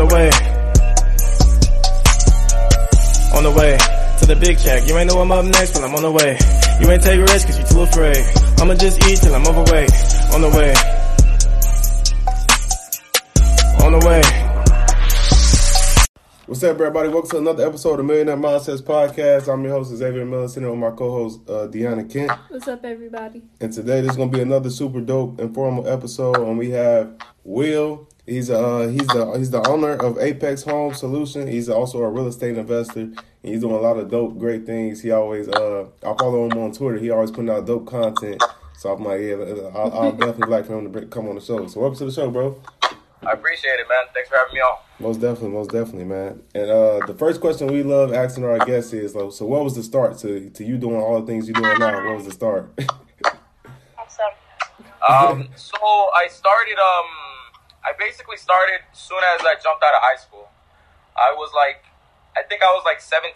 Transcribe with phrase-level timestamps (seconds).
[0.00, 0.30] The way.
[3.36, 3.76] On the way
[4.18, 4.88] to the big check.
[4.88, 6.38] You ain't know I'm up next, but I'm on the way.
[6.80, 8.16] You ain't take risks cause you too afraid.
[8.60, 9.92] I'ma just eat till I'm overweight.
[10.32, 10.72] On the way.
[13.84, 14.22] On the way.
[16.46, 17.10] What's up, everybody?
[17.10, 19.52] Welcome to another episode of Millionaire Mindsets Podcast.
[19.52, 22.32] I'm your host, Xavier Miller, sitting with my co-host, uh, Deanna Kent.
[22.48, 23.42] What's up, everybody?
[23.60, 28.08] And today, there's going to be another super dope, informal episode, and we have Will.
[28.30, 31.48] He's uh he's the he's the owner of Apex Home Solution.
[31.48, 33.00] He's also a real estate investor.
[33.00, 35.02] And he's doing a lot of dope, great things.
[35.02, 36.98] He always uh I follow him on Twitter.
[36.98, 38.40] He always putting out dope content.
[38.78, 39.34] So I'm like, yeah,
[39.74, 41.66] I'll, I'll definitely like for him to bring, come on the show.
[41.66, 42.62] So welcome to the show, bro.
[43.26, 44.04] I appreciate it, man.
[44.14, 44.78] Thanks for having me on.
[45.00, 46.40] Most definitely, most definitely, man.
[46.54, 49.74] And uh, the first question we love asking our guests is, like, so what was
[49.74, 52.06] the start to to you doing all the things you're doing now?
[52.06, 52.72] What was the start?
[55.08, 55.40] Awesome.
[55.40, 55.76] Um, so
[56.14, 56.78] I started.
[56.78, 57.29] Um,
[57.84, 60.48] I basically started as soon as I jumped out of high school.
[61.16, 61.84] I was like,
[62.36, 63.32] I think I was like 17.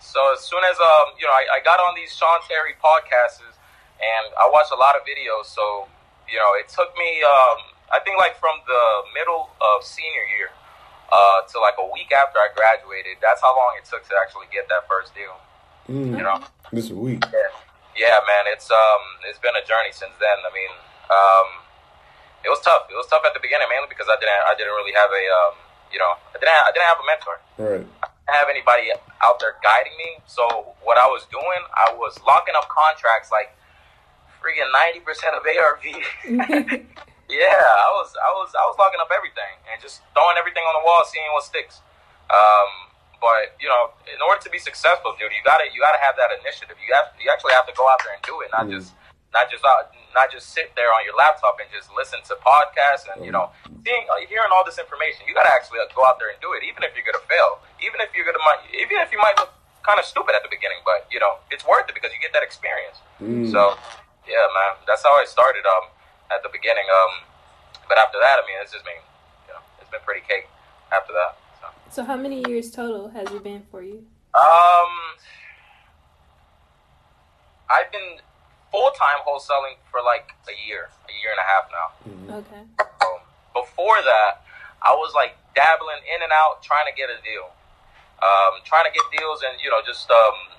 [0.00, 3.40] So as soon as um, you know, I, I got on these Sean Terry podcasts,
[3.40, 5.48] and I watched a lot of videos.
[5.48, 5.88] So
[6.28, 7.24] you know, it took me.
[7.24, 8.84] Um, I think like from the
[9.16, 10.50] middle of senior year
[11.12, 13.20] uh, to like a week after I graduated.
[13.24, 15.36] That's how long it took to actually get that first deal.
[15.88, 16.40] Mm, You know.
[16.72, 17.24] this week.
[17.32, 17.52] Yeah,
[17.96, 18.44] yeah, man.
[18.52, 20.36] It's um, it's been a journey since then.
[20.44, 20.72] I mean,
[21.08, 21.48] um,
[22.44, 22.86] it was tough.
[22.92, 25.24] It was tough at the beginning, mainly because I didn't, I didn't really have a,
[25.42, 25.54] um,
[25.90, 27.36] you know, I didn't, I didn't have a mentor.
[27.56, 27.84] Right.
[28.04, 28.92] I didn't have anybody
[29.24, 30.20] out there guiding me.
[30.28, 30.44] So
[30.84, 33.52] what I was doing, I was locking up contracts like
[34.42, 35.84] freaking ninety percent of ARV.
[37.32, 40.74] yeah, I was, I was, I was locking up everything and just throwing everything on
[40.76, 41.80] the wall, seeing what sticks.
[42.28, 42.92] Um,
[43.24, 46.28] but you know, in order to be successful, dude, you gotta, you gotta have that
[46.44, 46.76] initiative.
[46.80, 48.76] You have, you actually have to go out there and do it, not Mm.
[48.76, 48.92] just,
[49.34, 49.84] not just, uh,
[50.14, 53.50] not just sit there on your laptop and just listen to podcasts and you know,
[53.82, 55.26] seeing, uh, hearing all this information.
[55.26, 57.58] You gotta actually uh, go out there and do it, even if you're gonna fail,
[57.82, 59.50] even if you're gonna, might- even if you might look
[59.82, 62.32] kind of stupid at the beginning, but you know, it's worth it because you get
[62.32, 63.02] that experience.
[63.20, 63.50] Mm.
[63.52, 63.76] So,
[64.24, 65.66] yeah, man, that's how I started.
[65.68, 65.90] Um,
[66.32, 66.84] at the beginning.
[66.88, 67.24] Um,
[67.88, 68.98] but after that, I mean, it's just been,
[69.46, 70.48] you know, it's been pretty cake
[70.92, 71.36] after that.
[71.60, 74.04] So, So, how many years total has it been for you?
[74.34, 74.92] um,
[77.70, 78.18] I've been
[78.74, 81.88] full time wholesaling for like a year, a year and a half now.
[82.42, 82.62] Okay.
[83.06, 83.22] Um,
[83.54, 84.42] before that,
[84.82, 87.54] I was like dabbling in and out, trying to get a deal,
[88.18, 90.58] um, trying to get deals, and you know, just um,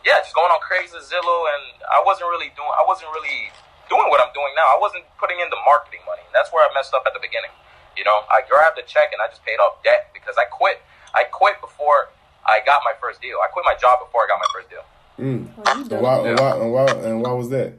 [0.00, 3.52] yeah, just going on crazy Zillow, and I wasn't really doing, I wasn't really
[3.92, 4.72] doing what I'm doing now.
[4.72, 6.24] I wasn't putting in the marketing money.
[6.32, 7.52] That's where I messed up at the beginning.
[8.00, 10.80] You know, I grabbed a check and I just paid off debt because I quit.
[11.12, 12.08] I quit before
[12.48, 13.44] I got my first deal.
[13.44, 14.86] I quit my job before I got my first deal.
[15.20, 15.52] Mm.
[15.52, 16.50] Oh, And why, and why?
[16.56, 16.86] And why?
[16.88, 17.76] And why was that?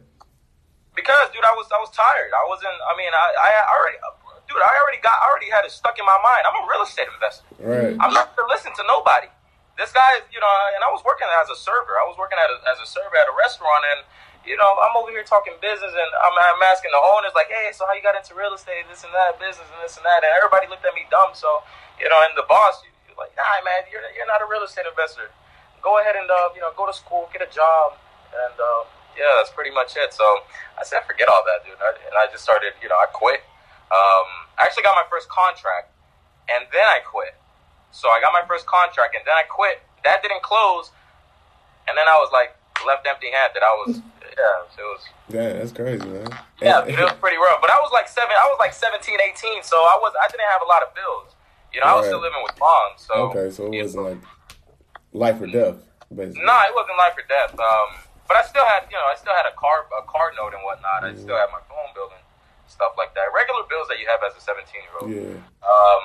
[0.93, 2.29] Because, dude, I was I was tired.
[2.35, 2.75] I wasn't.
[2.85, 3.97] I mean, I, I already,
[4.45, 6.43] dude, I already got, I already had it stuck in my mind.
[6.45, 7.47] I'm a real estate investor.
[7.57, 7.95] Right.
[7.97, 9.31] I'm not to listen to nobody.
[9.79, 11.97] This guy, you know, and I was working as a server.
[11.97, 13.99] I was working at a, as a server at a restaurant, and
[14.45, 17.71] you know, I'm over here talking business, and I'm, I'm asking the owners like, "Hey,
[17.73, 20.21] so how you got into real estate, this and that, business and this and that?"
[20.27, 21.33] And everybody looked at me dumb.
[21.33, 21.63] So,
[21.97, 24.61] you know, and the boss, you, you're like, "Nah, man, you're you're not a real
[24.67, 25.31] estate investor.
[25.81, 27.97] Go ahead and uh, you know, go to school, get a job,
[28.33, 28.81] and uh,
[29.17, 30.23] yeah, that's pretty much it." So
[30.77, 32.73] I said, "Forget all that, dude," I, and I just started.
[32.81, 33.41] You know, I quit.
[33.91, 34.27] Um,
[34.57, 35.91] I actually got my first contract,
[36.47, 37.35] and then I quit.
[37.91, 39.81] So I got my first contract, and then I quit.
[40.05, 40.91] That didn't close,
[41.87, 42.55] and then I was like
[42.85, 43.61] left empty-handed.
[43.61, 46.25] I was, yeah, it was, Yeah, that's crazy, man.
[46.61, 47.61] yeah, And- it was pretty rough.
[47.61, 50.47] But I was like seven, I was like 17, 18, so I was, I didn't
[50.49, 51.35] have a lot of bills.
[51.73, 52.15] You know, I was Right.
[52.15, 52.89] still living with mom.
[52.97, 54.09] So okay, so it wasn't know.
[54.17, 54.21] like
[55.13, 55.77] life or death,
[56.13, 56.43] basically.
[56.43, 57.53] No, it wasn't life or death.
[57.57, 57.89] Um,
[58.27, 60.63] but I still had, you know, I still had a car, a car note and
[60.63, 61.03] whatnot.
[61.03, 62.23] I still had my phone bill and
[62.67, 63.27] stuff like that.
[63.35, 65.11] Regular bills that you have as a seventeen year old.
[65.11, 65.35] Yeah.
[65.67, 66.03] Um,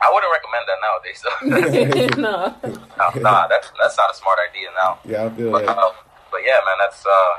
[0.00, 1.20] I wouldn't recommend that nowadays.
[2.16, 2.56] no.
[2.64, 5.00] no, nah, that's that's not a smart idea now.
[5.04, 5.76] Yeah, I feel But, that.
[5.76, 5.92] um,
[6.32, 7.32] but yeah, man, that's uh,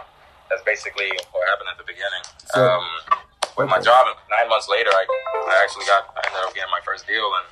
[0.50, 2.26] that's basically what happened at the beginning.
[2.54, 2.86] So- um,
[3.58, 5.04] with my job, and nine months later, I,
[5.52, 7.46] I actually got, I ended up getting my first deal, and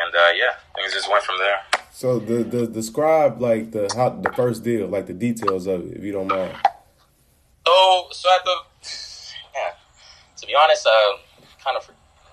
[0.00, 1.60] and uh, yeah, things just went from there.
[1.92, 5.98] So the, the describe like the how the first deal, like the details of it,
[5.98, 6.56] if you don't mind.
[7.66, 8.56] So, so at the,
[9.54, 9.72] yeah,
[10.38, 11.18] to be honest, uh,
[11.62, 11.88] kind of,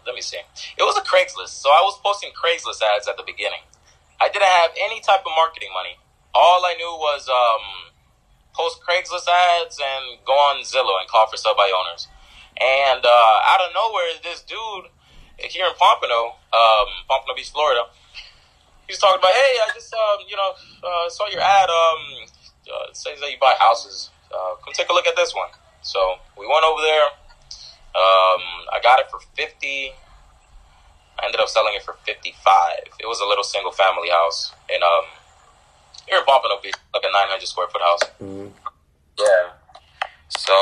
[0.06, 0.39] let me see.
[0.77, 1.61] It was a Craigslist.
[1.61, 3.62] So I was posting Craigslist ads at the beginning.
[4.19, 5.97] I didn't have any type of marketing money.
[6.33, 7.94] All I knew was um,
[8.53, 12.07] post Craigslist ads and go on Zillow and call for sale by owners.
[12.59, 14.91] And uh, out of nowhere, this dude
[15.41, 17.86] here in Pompano, um, Pompano Beach, Florida,
[18.88, 20.51] he's talking about, hey, I just um, you know
[20.83, 21.69] uh, saw your ad.
[21.69, 22.27] Um,
[22.69, 24.09] uh, it says that you buy houses.
[24.30, 25.50] Uh, come take a look at this one.
[25.81, 26.00] So
[26.38, 27.07] we went over there.
[27.95, 28.41] Um,
[28.71, 29.91] I got it for fifty.
[31.19, 32.86] I ended up selling it for fifty five.
[33.00, 35.06] It was a little single family house and um
[36.07, 38.01] here in Pompano Beach, like a nine hundred square foot house.
[38.21, 38.51] Mhm.
[39.18, 39.50] Yeah.
[40.30, 40.53] So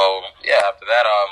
[0.44, 1.30] yeah, after that, um,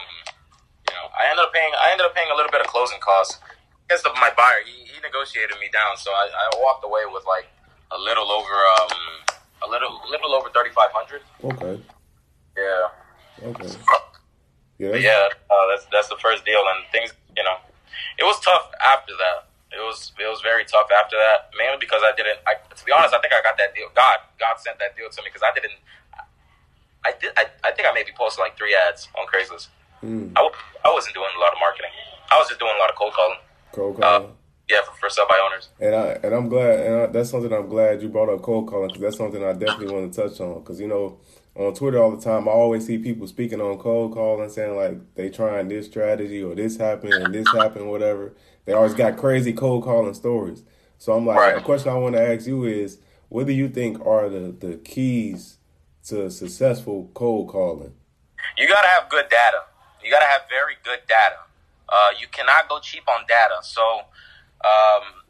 [1.18, 1.72] I ended up paying.
[1.74, 3.40] I ended up paying a little bit of closing costs.
[3.88, 7.22] Because of my buyer, he, he negotiated me down, so I, I walked away with
[7.30, 7.46] like
[7.94, 8.50] a little over
[8.82, 8.98] um
[9.62, 11.22] a little little over thirty five hundred.
[11.46, 11.78] Okay.
[12.58, 13.46] Yeah.
[13.54, 13.70] Okay.
[13.70, 14.90] Yeah.
[14.90, 17.58] But that's- yeah, uh, that's that's the first deal, and things, you know,
[18.18, 19.48] it was tough after that.
[19.72, 22.40] It was it was very tough after that, mainly because I didn't.
[22.48, 23.88] I, to be honest, I think I got that deal.
[23.94, 25.78] God God sent that deal to me because I didn't.
[27.06, 27.32] I did.
[27.38, 29.68] I, I think I maybe posted like three ads on Craigslist.
[30.06, 30.32] Mm.
[30.36, 30.56] I, w-
[30.86, 31.92] I wasn't doing a lot of marketing.
[32.32, 33.38] I was just doing a lot of cold calling.
[33.72, 34.34] Cold Uh, calling.
[34.70, 35.70] yeah, for, for sale by owners.
[35.80, 38.68] And I and I'm glad, and I, that's something I'm glad you brought up cold
[38.68, 40.60] calling because that's something I definitely want to touch on.
[40.60, 41.18] Because you know,
[41.56, 45.16] on Twitter all the time, I always see people speaking on cold calling, saying like
[45.16, 48.34] they trying this strategy or this happened and this happened, whatever.
[48.66, 50.64] They always got crazy cold calling stories.
[50.98, 51.58] So I'm like, Right.
[51.58, 53.00] a question I want to ask you is,
[53.30, 55.58] what do you think are the the keys
[56.08, 57.94] to successful cold calling?
[58.58, 59.60] You gotta have good data.
[60.06, 61.42] You gotta have very good data.
[61.90, 63.58] Uh, you cannot go cheap on data.
[63.66, 64.06] So,
[64.62, 65.26] um,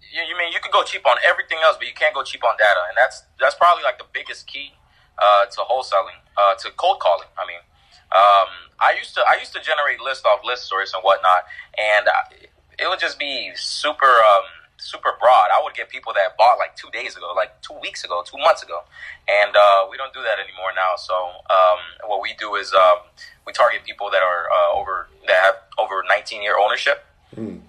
[0.00, 2.42] you, you mean you could go cheap on everything else, but you can't go cheap
[2.42, 4.72] on data, and that's that's probably like the biggest key
[5.20, 7.28] uh, to wholesaling, uh, to cold calling.
[7.36, 7.60] I mean,
[8.16, 8.48] um,
[8.80, 11.44] I used to I used to generate lists off list source and whatnot,
[11.76, 12.48] and I,
[12.80, 15.48] it would just be super um, super broad.
[15.54, 18.38] I would get people that bought like two days ago, like two weeks ago, two
[18.38, 18.80] months ago,
[19.28, 20.96] and uh, we don't do that anymore now.
[20.96, 21.14] So
[21.50, 22.98] um, what we do is um,
[23.46, 27.04] we target people that are uh, over that have over 19 year ownership,
[27.36, 27.60] Mm.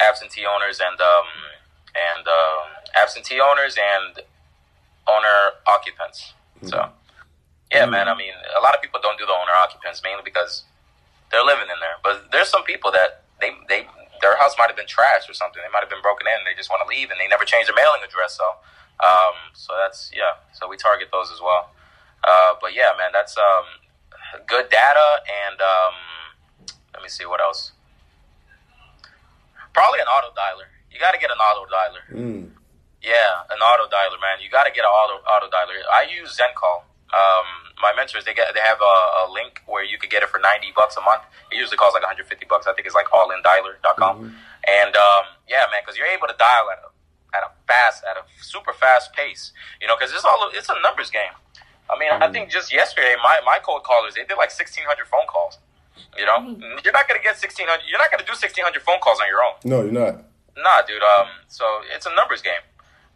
[0.00, 1.24] absentee owners, and um,
[1.94, 4.20] and uh, absentee owners and
[5.08, 6.34] owner occupants.
[6.64, 6.88] So
[7.72, 8.08] yeah, man.
[8.08, 10.64] I mean, a lot of people don't do the owner occupants mainly because
[11.30, 11.96] they're living in there.
[12.02, 13.86] But there's some people that they they
[14.20, 15.62] their house might have been trashed or something.
[15.62, 16.44] They might have been broken in.
[16.44, 18.36] They just want to leave and they never change their mailing address.
[18.36, 18.46] So,
[19.02, 20.38] um, so that's yeah.
[20.52, 21.70] So we target those as well.
[22.24, 23.66] Uh, but yeah, man, that's um,
[24.46, 25.94] good data and um,
[26.94, 27.72] let me see what else.
[29.72, 30.70] Probably an auto dialer.
[30.90, 32.04] You got to get an auto dialer.
[32.14, 32.50] Mm.
[33.02, 34.38] Yeah, an auto dialer, man.
[34.40, 35.76] You got to get an auto auto dialer.
[35.92, 36.86] I use ZenCall.
[37.14, 37.46] Um,
[37.80, 40.40] my mentors they get they have a, a link where you could get it for
[40.42, 41.22] ninety bucks a month.
[41.52, 42.66] It usually costs like one hundred fifty bucks.
[42.66, 44.14] I think it's like allindialer.com.
[44.18, 44.34] Mhm.
[44.66, 46.88] And um, yeah, man, because you're able to dial at a
[47.36, 49.52] at a fast at a super fast pace.
[49.80, 51.34] You know, because it's all it's a numbers game.
[51.90, 55.06] I mean, I think just yesterday my my cold callers they did like sixteen hundred
[55.06, 55.58] phone calls.
[56.18, 56.38] You know,
[56.82, 57.84] you're not gonna get sixteen hundred.
[57.90, 59.54] You're not gonna do sixteen hundred phone calls on your own.
[59.64, 60.24] No, you're not.
[60.56, 61.02] Nah, dude.
[61.02, 61.64] Um, so
[61.94, 62.62] it's a numbers game.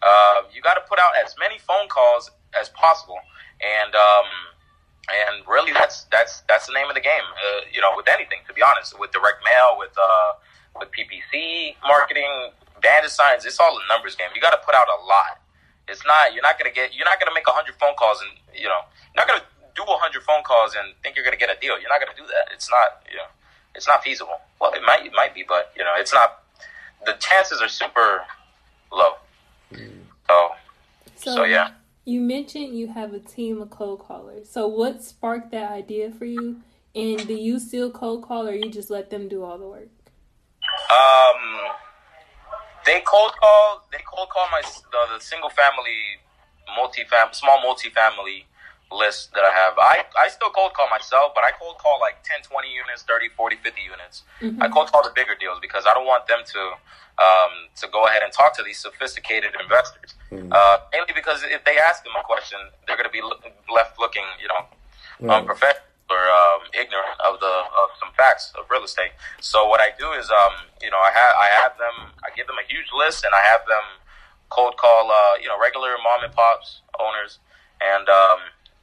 [0.03, 3.19] Uh, you got to put out as many phone calls as possible,
[3.61, 4.29] and um,
[5.09, 7.27] and really that's that's that's the name of the game.
[7.35, 10.33] Uh, you know, with anything, to be honest, with direct mail, with uh,
[10.79, 12.53] with PPC marketing,
[12.83, 14.29] bandit signs, it's all a numbers game.
[14.35, 15.41] You got to put out a lot.
[15.89, 18.69] It's not you're not gonna get you're not gonna make hundred phone calls and you
[18.69, 19.45] know you're not gonna
[19.75, 21.81] do hundred phone calls and think you're gonna get a deal.
[21.81, 22.53] You're not gonna do that.
[22.53, 23.29] It's not you know
[23.75, 24.41] it's not feasible.
[24.61, 26.45] Well, it might it might be, but you know it's not.
[27.07, 28.23] The chances are super
[28.93, 29.17] low.
[30.29, 30.51] So
[31.17, 31.71] So, So, yeah.
[32.09, 34.49] You mentioned you have a team of cold callers.
[34.49, 36.63] So what sparked that idea for you?
[36.95, 39.91] And do you still cold call or you just let them do all the work?
[40.89, 41.69] Um,
[42.87, 43.87] they cold call.
[43.93, 46.17] They cold call my the, the single family,
[46.75, 48.47] multi fam, small multi-family
[48.93, 49.75] list that I have.
[49.79, 53.29] I I still cold call myself, but I cold call like 10, 20 units, 30,
[53.37, 54.23] 40, 50 units.
[54.61, 56.61] I cold call the bigger deals because I don't want them to
[57.19, 60.15] um, to go ahead and talk to these sophisticated investors.
[60.53, 63.43] Uh, mainly because if they ask them a question, they're going to be look,
[63.73, 64.67] left looking, you know,
[65.21, 65.43] Right.
[65.43, 69.13] unprofessional or um, ignorant of the of some facts of real estate.
[69.41, 72.47] So what I do is, um, you know, I have I have them, I give
[72.47, 73.85] them a huge list, and I have them
[74.49, 77.39] cold call, uh, you know, regular mom and pops owners,
[77.83, 78.39] and um,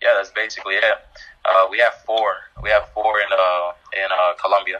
[0.05, 0.97] yeah, that's basically it.
[1.49, 2.29] Uh, we have four.
[2.61, 3.69] We have four in uh,
[4.01, 4.79] in uh, Colombia.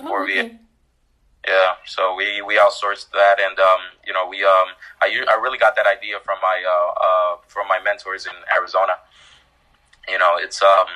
[0.00, 0.58] Oh, Or we-
[1.48, 4.68] Yeah, so we we outsourced that, and um, you know, we um,
[5.00, 8.94] I I really got that idea from my uh, uh, from my mentors in Arizona.
[10.12, 10.88] You know, it's um,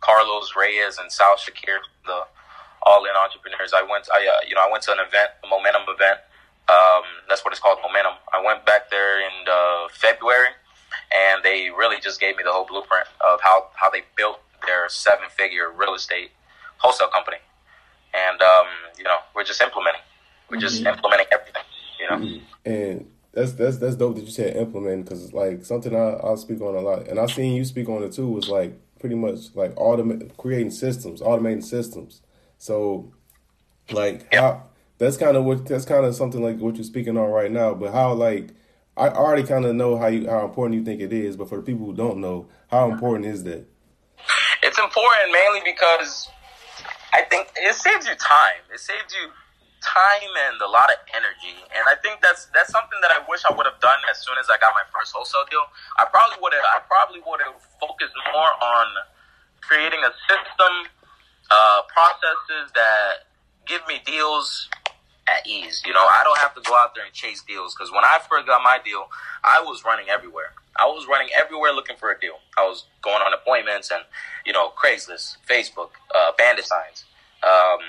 [0.00, 2.18] Carlos Reyes and Sal Shakir, the
[2.82, 3.70] all in entrepreneurs.
[3.80, 6.18] I went, I uh, you know, I went to an event, a momentum event.
[6.76, 8.14] Um, that's what it's called, momentum.
[8.32, 10.50] I went back there in uh, February,
[11.14, 14.88] and they really just gave me the whole blueprint of how how they built their
[14.88, 16.30] seven figure real estate
[16.78, 17.38] wholesale company,
[18.14, 18.66] and um,
[18.98, 20.02] you know, we're just implementing.
[20.50, 21.62] We're just implementing everything.
[22.00, 22.40] You know.
[22.64, 26.60] And that's that's that's dope that you said implement because like something I I speak
[26.60, 28.28] on a lot, and I've seen you speak on it too.
[28.28, 32.22] Was like pretty much like automate creating systems, automating systems.
[32.58, 33.12] So
[33.90, 34.64] like how
[34.98, 37.74] that's kind of what that's kind of something like what you're speaking on right now.
[37.74, 38.50] But how like
[38.96, 41.56] I already kind of know how you how important you think it is, but for
[41.56, 43.64] the people who don't know, how important is that?
[44.62, 46.28] It's important mainly because
[47.12, 48.60] I think it saves you time.
[48.72, 49.32] It saves you
[49.82, 51.58] time and a lot of energy.
[51.74, 54.36] And I think that's that's something that I wish I would have done as soon
[54.38, 55.64] as I got my first wholesale deal.
[55.98, 58.86] I probably would have I probably would have focused more on
[59.60, 60.72] creating a system,
[61.50, 63.32] uh, processes that
[63.66, 64.68] give me deals
[65.28, 65.82] at ease.
[65.86, 68.18] You know, I don't have to go out there and chase deals because when I
[68.28, 69.06] first got my deal,
[69.44, 70.52] I was running everywhere.
[70.76, 72.38] I was running everywhere looking for a deal.
[72.56, 74.02] I was going on appointments and,
[74.46, 77.04] you know, Craigslist, Facebook, uh, bandit signs,
[77.42, 77.80] um,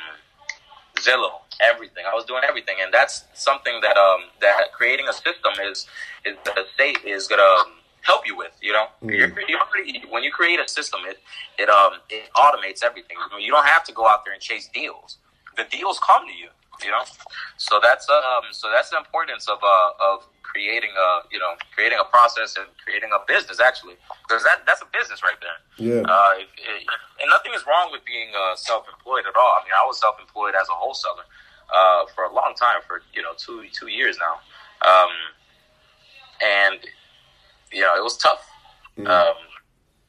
[0.98, 2.04] Zillow, everything.
[2.10, 5.88] I was doing everything, and that's something that um that creating a system is
[6.26, 8.52] is the state is gonna um, help you with.
[8.62, 11.18] You know, You're, you already, when you create a system, it
[11.58, 13.18] it um it automates everything.
[13.40, 15.18] You don't have to go out there and chase deals.
[15.58, 16.50] The deals come to you.
[16.82, 17.04] You know,
[17.58, 21.98] so that's um so that's the importance of uh of creating a you know creating
[22.00, 23.96] a process and creating a business actually
[24.28, 25.60] because that that's a business right there.
[25.78, 26.02] Yeah.
[26.06, 26.86] Uh, it, it,
[27.22, 29.58] and nothing is wrong with being uh, self-employed at all.
[29.60, 31.26] I mean, I was self-employed as a wholesaler
[31.74, 34.38] uh, for a long time, for you know two two years now,
[34.86, 35.14] um,
[36.42, 36.80] and
[37.72, 38.46] you know it was tough.
[38.98, 39.34] Um,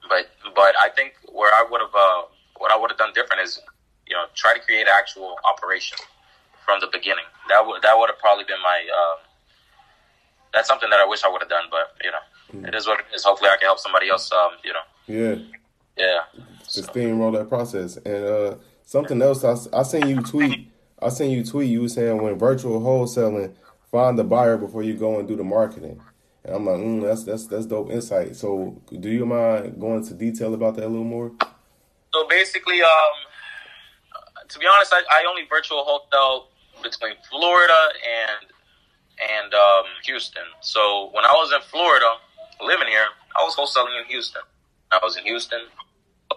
[0.09, 2.23] but but I think where I would have uh,
[2.59, 3.61] what I would have done different is
[4.07, 5.99] you know try to create actual operation
[6.65, 7.25] from the beginning.
[7.49, 8.79] That would that would have probably been my.
[8.89, 9.17] Uh,
[10.53, 13.01] that's something that I wish I would have done, but you know, it is what
[13.01, 13.25] it is.
[13.25, 14.31] Hopefully, I can help somebody else.
[14.33, 15.43] Um, you know, Yeah.
[15.97, 16.21] yeah.
[16.73, 17.97] to steamroll that process.
[17.99, 18.55] And uh,
[18.85, 20.71] something else, I, I seen you tweet.
[21.03, 21.69] I seen you tweet.
[21.69, 23.53] You were saying when virtual wholesaling,
[23.91, 26.01] find the buyer before you go and do the marketing.
[26.45, 28.37] And I'm like, mm, that's that's that's dope insight.
[28.37, 31.33] So, do you mind going into detail about that a little more?
[32.13, 32.91] So basically, um,
[34.49, 36.49] to be honest, I, I only virtual wholesale
[36.85, 38.53] between Florida and
[39.19, 40.45] and um, Houston.
[40.61, 42.19] So when I was in Florida,
[42.61, 44.43] living here, I was wholesaling in Houston.
[44.93, 45.67] I was in Houston,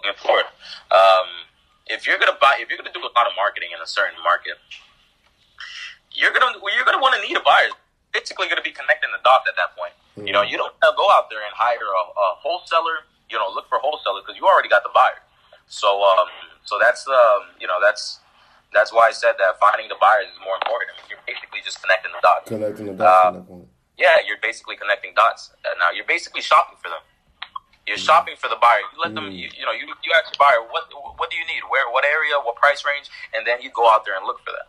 [0.02, 0.48] in Florida.
[0.90, 1.28] Um,
[1.86, 4.18] if you're gonna buy, if you're gonna do a lot of marketing in a certain
[4.22, 4.58] market,
[6.12, 7.70] you're gonna you're gonna want to need a buyer.
[8.12, 9.92] Basically, going to be connecting the dots at that point.
[10.16, 13.04] You know, you don't go out there and hire a, a wholesaler.
[13.28, 15.20] You know, look for wholesalers because you already got the buyer.
[15.68, 16.32] So, um,
[16.64, 18.18] so that's um, you know, that's
[18.72, 20.92] that's why I said that finding the buyers is more important.
[20.92, 22.44] I mean, you're basically just connecting the dots.
[22.48, 23.64] Connecting the dots Uh.
[23.98, 25.50] Yeah, you're basically connecting dots.
[25.66, 27.02] Uh, now you're basically shopping for them.
[27.88, 28.84] You're shopping for the buyer.
[28.92, 29.32] You let them.
[29.32, 32.04] You, you know, you you ask the buyer what what do you need, where, what
[32.04, 34.68] area, what price range, and then you go out there and look for that.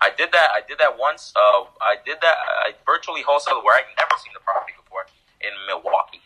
[0.00, 0.54] I did that.
[0.54, 1.34] I did that once.
[1.34, 2.36] Uh, I did that.
[2.64, 5.10] I virtually wholesaled where I'd never seen the property before
[5.42, 6.22] in Milwaukee,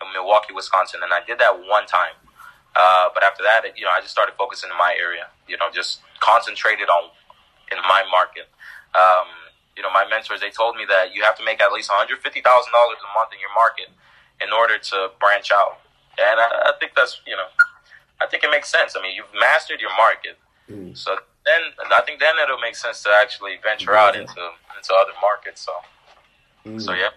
[0.00, 2.14] in Milwaukee, Wisconsin, and I did that one time.
[2.76, 5.26] Uh, but after that, it, you know, I just started focusing in my area.
[5.48, 7.10] You know, just concentrated on
[7.72, 8.46] in my market.
[8.94, 9.26] Um,
[9.76, 11.98] you know, my mentors they told me that you have to make at least one
[11.98, 13.88] hundred fifty thousand dollars a month in your market
[14.40, 15.80] in order to branch out.
[16.18, 17.48] And I, I think that's you know,
[18.20, 18.94] I think it makes sense.
[18.96, 20.38] I mean, you've mastered your market,
[20.94, 21.60] so then
[21.90, 24.42] I think then it'll make sense to actually venture out into
[24.76, 25.66] into other markets.
[25.66, 25.72] So,
[26.78, 27.10] so yeah.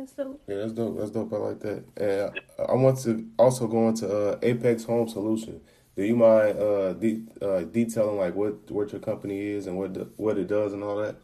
[0.00, 0.98] That's the Yeah, that's dope.
[0.98, 1.32] That's dope.
[1.34, 1.84] I like that.
[1.98, 5.60] And I want to also go into uh, Apex Home Solution.
[5.94, 9.92] Do you mind uh, de- uh, detailing like what what your company is and what
[9.92, 11.16] the, what it does and all that?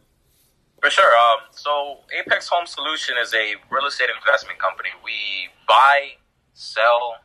[0.79, 1.11] For sure.
[1.17, 4.89] Um, so Apex Home Solution is a real estate investment company.
[5.03, 6.11] We buy,
[6.53, 7.15] sell,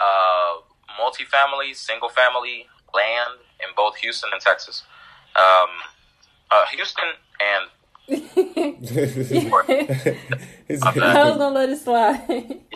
[0.00, 0.54] uh,
[0.98, 4.82] multifamily, single family land in both Houston and Texas.
[5.36, 5.68] Um,
[6.50, 7.68] uh, Houston and
[8.08, 9.32] It's-
[10.82, 12.24] I was gonna let it slide.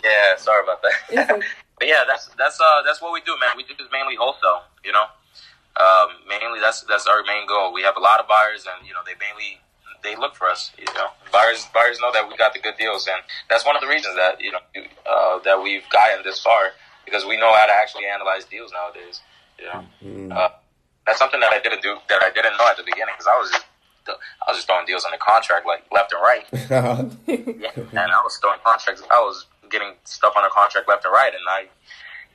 [0.03, 1.29] yeah, sorry about that.
[1.29, 1.41] Okay.
[1.79, 3.51] but yeah, that's that's uh that's what we do, man.
[3.57, 4.63] We do this mainly wholesale.
[4.83, 5.05] You know,
[5.79, 7.73] um, mainly that's that's our main goal.
[7.73, 9.59] We have a lot of buyers, and you know they mainly
[10.03, 10.71] they look for us.
[10.77, 13.81] You know, buyers buyers know that we got the good deals, and that's one of
[13.81, 14.59] the reasons that you know
[15.09, 16.71] uh, that we've gotten this far
[17.05, 19.21] because we know how to actually analyze deals nowadays.
[19.59, 19.65] You
[20.29, 20.49] know, uh,
[21.05, 23.37] that's something that I didn't do that I didn't know at the beginning because I
[23.39, 23.65] was just
[24.07, 26.45] I was just throwing deals on the contract like left and right.
[27.27, 29.01] and I was throwing contracts.
[29.11, 31.65] I was getting stuff on a contract left and right, and I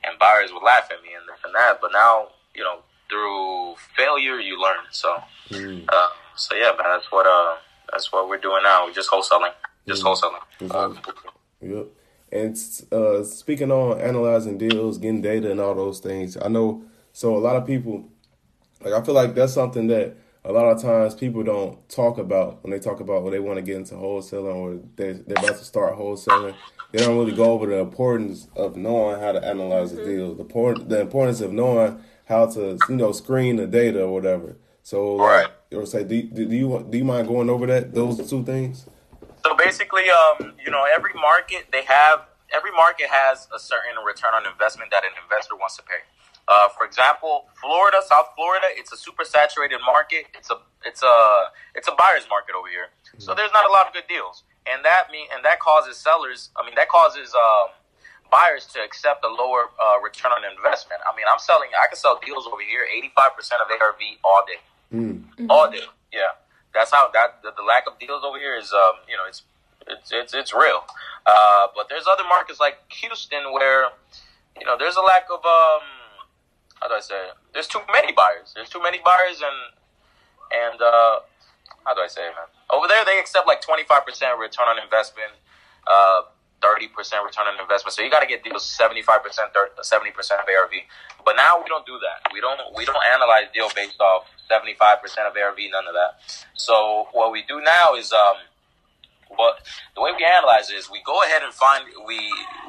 [0.07, 1.79] and buyers would laugh at me and this and that.
[1.81, 4.85] But now, you know, through failure you learn.
[4.91, 5.15] So,
[5.49, 5.85] Mm.
[5.89, 7.55] uh, so yeah, man, that's what uh,
[7.91, 8.85] that's what we're doing now.
[8.85, 9.51] We're just wholesaling,
[9.87, 10.15] just Mm.
[10.15, 10.41] wholesaling.
[10.59, 10.93] Just Uh,
[11.61, 11.87] Yep.
[12.31, 12.55] And
[12.91, 16.83] uh, speaking on analyzing deals, getting data, and all those things, I know.
[17.11, 18.07] So a lot of people,
[18.81, 20.15] like I feel like that's something that
[20.45, 23.57] a lot of times people don't talk about when they talk about when they want
[23.57, 26.55] to get into wholesaling or they they're about to start wholesaling.
[26.91, 30.43] They don't really go over the importance of knowing how to analyze the deals, the
[30.43, 34.57] port, the importance of knowing how to you know screen the data or whatever.
[34.83, 35.51] So Right.
[35.71, 38.85] or say, do, do you do you mind going over that those two things?
[39.43, 44.33] So basically, um, you know, every market they have every market has a certain return
[44.33, 46.01] on investment that an investor wants to pay.
[46.49, 50.25] Uh, for example, Florida, South Florida, it's a super saturated market.
[50.33, 51.15] It's a it's a
[51.75, 52.87] it's a buyer's market over here.
[53.19, 56.49] So there's not a lot of good deals, and that mean and that causes sellers.
[56.57, 57.69] I mean, that causes um,
[58.31, 61.01] buyers to accept a lower uh, return on investment.
[61.05, 61.69] I mean, I'm selling.
[61.77, 64.59] I can sell deals over here, 85 percent of ARV all day
[64.91, 65.21] Mm.
[65.53, 65.85] all day.
[66.11, 66.33] Yeah,
[66.73, 68.73] that's how that the, the lack of deals over here is.
[68.73, 69.43] Um, you know, it's
[69.85, 70.81] it's it's, it's real.
[71.27, 73.89] Uh, but there's other markets like Houston where
[74.59, 75.85] you know there's a lack of um,
[76.81, 77.15] how do I say?
[77.15, 77.35] It?
[77.53, 78.53] There's too many buyers.
[78.55, 79.59] There's too many buyers and
[80.49, 81.19] and uh,
[81.85, 82.49] how do I say it, man?
[82.69, 85.33] Over there they accept like 25 percent return on investment.
[85.87, 86.21] Uh,
[86.61, 86.91] 30%
[87.23, 87.93] return on investment.
[87.93, 90.71] So you got to get deals 75%, 30, 70% of ARV.
[91.23, 92.31] But now we don't do that.
[92.33, 94.75] We don't we don't analyze deal based off 75%
[95.27, 96.19] of ARV, none of that.
[96.55, 98.35] So what we do now is um
[99.29, 99.61] what
[99.95, 102.17] the way we analyze is we go ahead and find we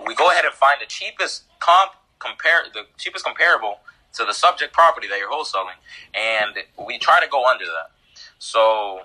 [0.06, 3.78] we go ahead and find the cheapest comp compare the cheapest comparable
[4.14, 5.78] to the subject property that you're wholesaling
[6.14, 7.90] and we try to go under that.
[8.38, 9.00] So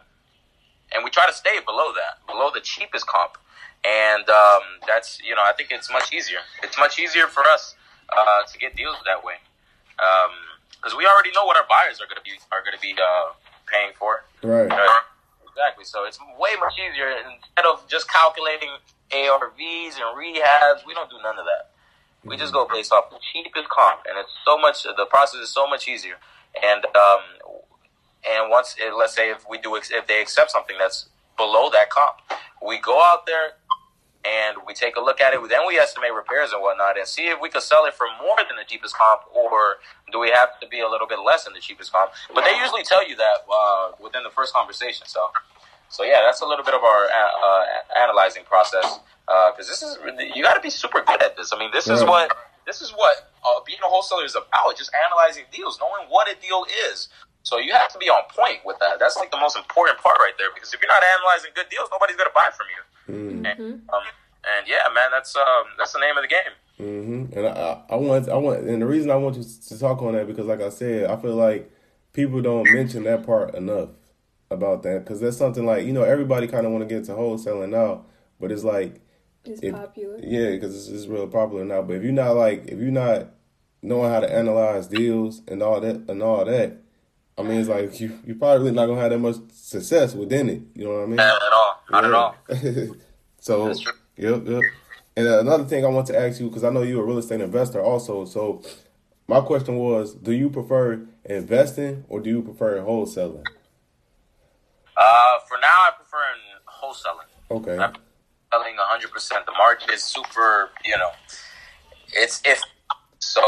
[0.93, 3.37] and we try to stay below that, below the cheapest comp
[3.85, 6.39] and um, that's you know I think it's much easier.
[6.63, 7.75] It's much easier for us
[8.09, 9.35] uh, to get deals that way
[10.81, 12.95] because we already know what our buyers are going to be are going to be
[12.97, 13.33] uh,
[13.69, 14.25] paying for.
[14.41, 14.69] Right.
[14.71, 14.87] Uh,
[15.45, 15.85] exactly.
[15.85, 18.69] So it's way much easier instead of just calculating
[19.11, 20.85] ARVs and rehabs.
[20.85, 21.74] We don't do none of that.
[22.25, 24.83] We just go based off the cheapest comp, and it's so much.
[24.83, 26.15] The process is so much easier.
[26.61, 27.21] And um,
[28.27, 31.07] and once, it, let's say if we do, if they accept something that's
[31.37, 32.17] below that comp,
[32.65, 33.53] we go out there
[34.25, 35.49] and we take a look at it.
[35.49, 38.37] Then we estimate repairs and whatnot, and see if we could sell it for more
[38.47, 39.77] than the cheapest comp, or
[40.11, 42.11] do we have to be a little bit less than the cheapest comp?
[42.33, 45.05] But they usually tell you that uh, within the first conversation.
[45.05, 45.29] So,
[45.95, 48.99] so yeah, that's a little bit of our uh, uh, analyzing process
[49.55, 49.97] because this is
[50.35, 51.53] you got to be super good at this.
[51.53, 52.35] I mean, this is what
[52.67, 54.75] this is what uh, being a wholesaler is about.
[54.75, 57.07] Just analyzing deals, knowing what a deal is.
[57.43, 58.99] So you have to be on point with that.
[58.99, 60.49] That's like the most important part right there.
[60.53, 62.81] Because if you're not analyzing good deals, nobody's gonna buy from you.
[63.15, 63.51] Mm.
[63.51, 63.59] And,
[63.93, 64.03] um,
[64.43, 66.53] and yeah, man, that's um, that's the name of the game.
[66.75, 69.79] hmm And I, I I want, I want, and the reason I want you to
[69.79, 71.71] talk on that because, like I said, I feel like
[72.13, 73.89] people don't mention that part enough
[74.51, 77.11] about that because that's something like you know everybody kind of want to get to
[77.13, 78.05] wholesaling now,
[78.39, 79.01] but it's like
[79.43, 80.17] It's If- popular.
[80.21, 81.81] yeah, because it's, it's real popular now.
[81.81, 83.27] But if you're not like, if you're not
[83.81, 86.77] knowing how to analyze deals and all that and all that,
[87.37, 90.61] I mean, it's like you you probably not gonna have that much success within it.
[90.73, 91.15] You know what I mean?
[91.17, 91.81] Not at all.
[91.91, 92.35] Not at all.
[92.49, 92.95] all.
[93.39, 93.67] so,
[94.17, 94.61] yep, yep.
[95.17, 97.17] And uh, another thing I want to ask you because I know you're a real
[97.19, 98.25] estate investor also.
[98.25, 98.61] So,
[99.27, 103.43] my question was, do you prefer investing or do you prefer wholesaling?
[104.97, 107.29] Uh, for now, I prefer in wholesaling.
[107.51, 107.77] Okay.
[107.77, 107.95] I'm
[108.51, 109.45] selling 100%.
[109.45, 111.11] The market is super, you know,
[112.13, 112.61] it's if
[113.19, 113.41] so,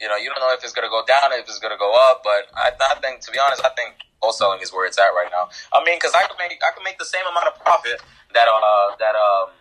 [0.00, 1.78] you know, you don't know if it's going to go down, if it's going to
[1.78, 4.98] go up, but I, I think, to be honest, I think wholesaling is where it's
[4.98, 5.48] at right now.
[5.72, 8.00] I mean, because I could make I can make the same amount of profit
[8.32, 9.52] that uh that um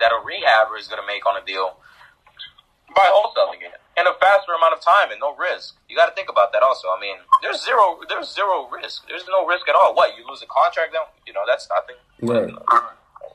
[0.00, 1.76] that a rehabber is going to make on a deal
[2.94, 5.76] by wholesaling it in a faster amount of time and no risk.
[5.88, 6.88] You got to think about that also.
[6.88, 9.06] I mean, there's zero there's zero risk.
[9.08, 9.94] There's no risk at all.
[9.94, 11.98] What you lose a contract, then you know that's nothing.
[12.20, 12.48] Right.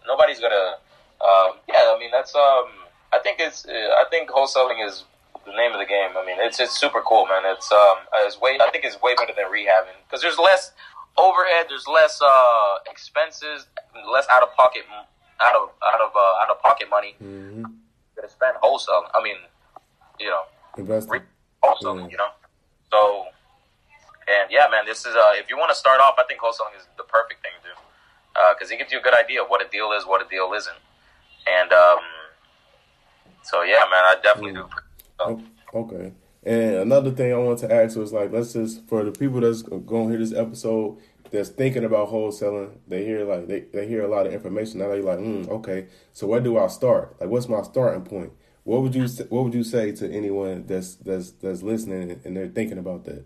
[0.08, 0.80] Nobody's gonna.
[1.22, 2.34] Um, yeah, I mean that's.
[2.36, 2.70] Um,
[3.14, 3.66] I think it's.
[3.68, 5.04] I think wholesaling is
[5.46, 6.12] the name of the game.
[6.18, 7.44] I mean, it's it's super cool, man.
[7.46, 8.58] It's um, it's way.
[8.62, 10.72] I think it's way better than rehabbing because there's less
[11.18, 13.68] overhead, there's less uh expenses,
[14.12, 14.84] less out of pocket,
[15.42, 17.64] out of out of uh, out of pocket money hmm
[18.22, 19.10] to spend wholesaling.
[19.14, 19.38] I mean,
[20.20, 20.42] you know,
[21.64, 22.06] wholesaling.
[22.06, 22.08] Yeah.
[22.12, 22.30] You know,
[22.92, 23.26] so
[24.28, 26.78] and yeah, man, this is uh, if you want to start off, I think wholesaling
[26.78, 27.76] is the perfect thing to do
[28.54, 30.54] because it gives you a good idea of what a deal is, what a deal
[30.54, 30.78] isn't,
[31.48, 32.00] and um,
[33.44, 34.70] so yeah, man, I definitely do.
[35.20, 35.42] Oh,
[35.74, 36.14] Okay.
[36.44, 39.64] And another thing I want to ask was like, let's just for the people that's
[39.64, 40.98] going to hear this episode
[41.30, 44.80] that's thinking about wholesaling, they hear like they, they hear a lot of information.
[44.80, 47.20] Now they're like, mm, okay, so where do I start?
[47.20, 48.32] Like, what's my starting point?
[48.68, 52.50] What would you What would you say to anyone that's that's that's listening and they're
[52.50, 53.24] thinking about that?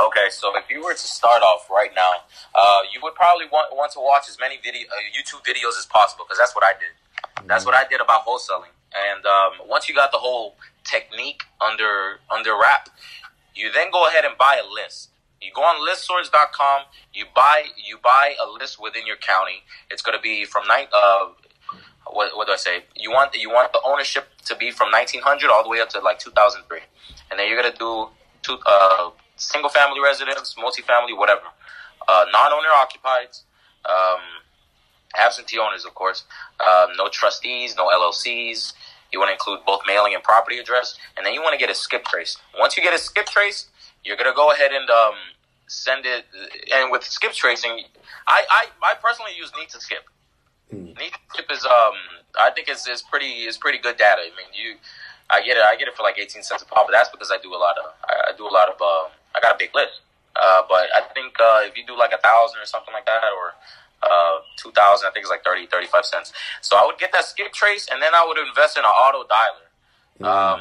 [0.00, 2.12] Okay, so if you were to start off right now,
[2.54, 5.84] uh, you would probably want, want to watch as many video uh, YouTube videos as
[5.84, 7.46] possible because that's what I did.
[7.46, 8.72] That's what I did about wholesaling.
[8.96, 12.88] And um, once you got the whole technique under under wrap,
[13.54, 15.10] you then go ahead and buy a list.
[15.42, 16.84] You go on listsource.com.
[17.12, 19.64] You buy you buy a list within your county.
[19.90, 20.88] It's going to be from night.
[20.94, 21.26] Uh,
[22.14, 22.84] what, what do I say?
[22.96, 26.00] You want you want the ownership to be from 1900 all the way up to
[26.00, 26.80] like 2003,
[27.30, 28.08] and then you're to do
[28.42, 31.42] two uh, single family residence, multifamily, whatever,
[32.08, 33.28] uh, non owner occupied.
[33.84, 34.20] Um,
[35.18, 36.24] absentee owners, of course.
[36.60, 38.72] Um, no trustees, no LLCs.
[39.12, 41.70] You want to include both mailing and property address, and then you want to get
[41.70, 42.36] a skip trace.
[42.58, 43.68] Once you get a skip trace,
[44.04, 45.14] you're gonna go ahead and um,
[45.66, 46.24] send it.
[46.74, 47.84] And with skip tracing,
[48.26, 50.04] I I, I personally use Need to Skip.
[50.72, 50.96] Mm.
[50.98, 51.12] Need
[51.50, 51.94] is um
[52.40, 54.22] I think it's, it's pretty it's pretty good data.
[54.22, 54.76] I mean you.
[55.30, 55.64] I get it.
[55.64, 57.56] I get it for like eighteen cents a pop, but that's because I do a
[57.56, 57.92] lot of.
[58.04, 58.76] I, do a lot of.
[58.82, 60.04] Um, I got a big list,
[60.36, 63.32] uh, but I think uh, if you do like a thousand or something like that,
[63.32, 63.54] or
[64.02, 67.52] uh, 2000 i think it's like 30 35 cents so i would get that skip
[67.52, 70.60] trace and then i would invest in an auto dialer um,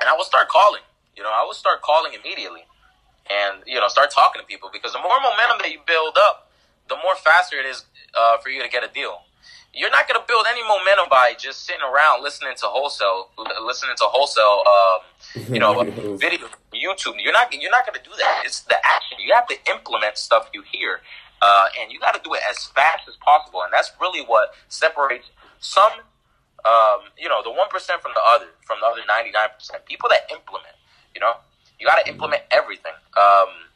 [0.00, 0.80] and i would start calling
[1.14, 2.64] you know i would start calling immediately
[3.28, 6.47] and you know start talking to people because the more momentum that you build up
[6.88, 9.22] the more faster it is uh, for you to get a deal
[9.74, 13.30] you're not going to build any momentum by just sitting around listening to wholesale
[13.64, 15.84] listening to wholesale um, you know
[16.16, 19.46] video youtube you're not you're not going to do that it's the action you have
[19.46, 21.00] to implement stuff you hear
[21.40, 23.62] uh, and you got to do it as fast as possible.
[23.62, 25.92] And that's really what separates some,
[26.64, 29.84] um, you know, the one percent from the other, from the other ninety nine percent.
[29.86, 30.74] People that implement,
[31.14, 31.34] you know,
[31.78, 32.94] you got to implement everything.
[33.16, 33.67] Um,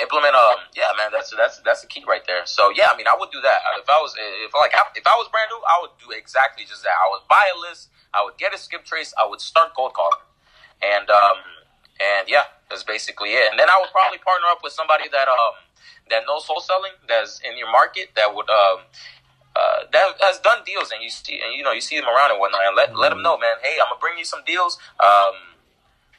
[0.00, 2.46] implement, um, yeah, man, that's that's that's the key right there.
[2.46, 5.14] So yeah, I mean, I would do that if I was if like if I
[5.14, 6.96] was brand new, I would do exactly just that.
[6.98, 9.94] I would buy a list, I would get a skip trace, I would start cold
[9.94, 10.24] calling,
[10.82, 11.38] and um,
[12.02, 13.50] and yeah, that's basically it.
[13.50, 15.54] And then I would probably partner up with somebody that um
[16.10, 18.84] that knows wholesaling that's in your market that would um
[19.56, 22.30] uh, that has done deals and you see and you know you see them around
[22.32, 24.78] and whatnot and let let them know man hey I'm gonna bring you some deals
[24.98, 25.54] um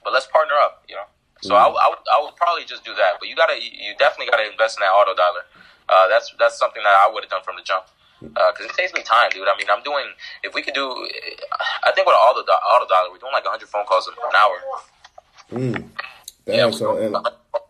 [0.03, 1.03] but let's partner up you know
[1.45, 4.31] so I, I would I would probably just do that but you gotta you definitely
[4.33, 5.45] gotta invest in that auto dialer
[5.89, 7.85] uh, that's that's something that I would have done from the jump
[8.19, 9.47] because uh, it saves me time, dude.
[9.47, 10.05] I mean, I'm doing.
[10.43, 10.89] If we could do,
[11.83, 14.57] I think with all the auto dialer, we're doing like 100 phone calls an hour.
[15.51, 15.89] Mm.
[16.45, 17.13] yeah, Damn, so and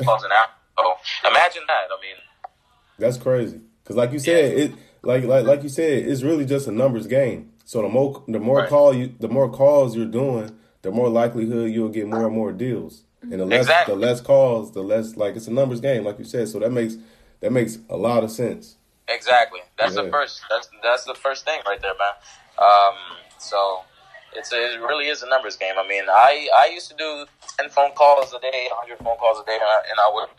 [0.06, 0.48] calls an hour.
[0.78, 0.96] So
[1.30, 1.88] imagine that.
[1.92, 2.16] I mean,
[3.00, 3.62] that's crazy.
[3.84, 7.08] Because like you said, it like like like you said, it's really just a numbers
[7.08, 7.52] game.
[7.66, 8.70] So the more the more Right.
[8.70, 12.52] call you, the more calls you're doing, the more likelihood you'll get more and more
[12.52, 13.04] deals.
[13.32, 13.94] And the less Exactly.
[13.96, 16.48] the less calls, the less like it's a numbers game, like you said.
[16.48, 16.96] So that makes
[17.42, 18.76] that makes a lot of sense.
[19.08, 19.62] Exactly.
[19.78, 20.04] That's Yeah.
[20.04, 20.42] the first.
[20.50, 22.14] That's that's the first thing right there, man.
[22.58, 22.96] Um,
[23.38, 23.82] so
[24.34, 25.76] it's a, it really is a numbers game.
[25.78, 27.26] I mean, I I used to do
[27.58, 30.30] ten phone calls a day, hundred phone calls a day, and I, and I would,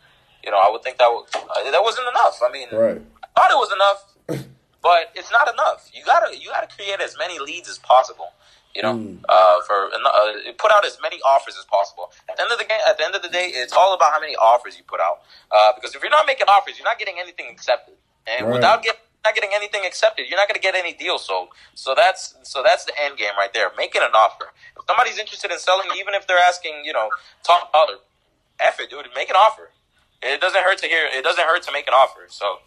[0.44, 2.40] you know, I would think that would, uh, that wasn't enough.
[2.42, 3.00] I mean, Right.
[3.22, 4.44] I thought it was enough,
[4.82, 5.88] but it's not enough.
[5.92, 8.32] You gotta you gotta create as many leads as possible.
[8.76, 9.24] You know, Mm.
[9.36, 12.12] uh, for uh, put out as many offers as possible.
[12.28, 14.12] At the end of the game, at the end of the day, it's all about
[14.12, 15.18] how many offers you put out.
[15.50, 17.94] Uh, because if you're not making offers, you're not getting anything accepted,
[18.26, 18.52] and Right.
[18.56, 21.48] without get, not getting anything accepted, you're not going to get any deals sold.
[21.74, 23.72] So that's so that's the end game right there.
[23.78, 24.52] Making an offer.
[24.76, 27.08] If somebody's interested in selling, even if they're asking, you know,
[27.42, 27.96] top dollar,
[28.60, 29.08] F it, dude.
[29.14, 29.70] Make an offer.
[30.22, 31.04] It doesn't hurt to hear.
[31.18, 32.26] It doesn't hurt to make an offer.
[32.28, 32.60] So.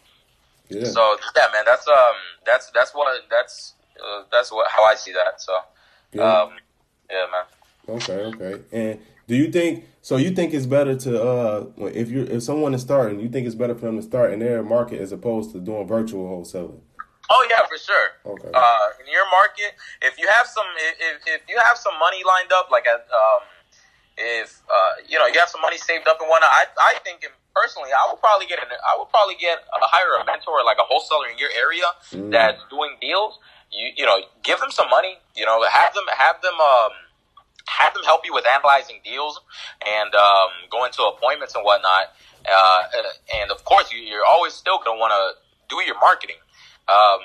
[0.68, 0.84] Yeah.
[0.96, 1.02] So
[1.36, 2.14] yeah, man, that's um,
[2.46, 5.40] that's that's what that's uh, that's what how I see that.
[5.40, 5.52] So
[6.12, 6.42] Yeah.
[6.42, 6.50] um,
[7.10, 7.96] yeah, man.
[7.96, 8.62] Okay, okay.
[8.72, 10.16] And do you think so?
[10.16, 13.54] You think it's better to uh, if you if someone is starting, you think it's
[13.54, 16.80] better for them to start in their market as opposed to doing virtual wholesaling?
[17.30, 18.08] Oh yeah, for sure.
[18.26, 18.50] Okay.
[18.52, 20.66] Uh, in your market, if you have some,
[20.98, 23.42] if, if you have some money lined up, like at, um,
[24.18, 27.22] if uh, you know you have some money saved up and whatnot, I I think
[27.54, 30.78] personally, I would probably get an, I would probably get a hire a mentor like
[30.78, 32.30] a wholesaler in your area Mm.
[32.32, 33.38] that's doing deals.
[33.72, 35.18] You you know, give them some money.
[35.36, 36.92] You know, have them have them um
[37.66, 39.40] have them help you with analyzing deals
[39.86, 42.10] and um, going to appointments and whatnot.
[42.44, 42.82] Uh,
[43.40, 46.36] and of course, you, you're always still going to want to do your marketing.
[46.88, 47.20] Um,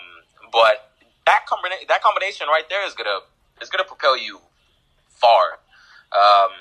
[0.52, 0.92] but
[1.26, 3.20] that combina- that combination right there is gonna
[3.62, 4.40] is gonna propel you
[5.10, 5.60] far.
[6.14, 6.54] Um,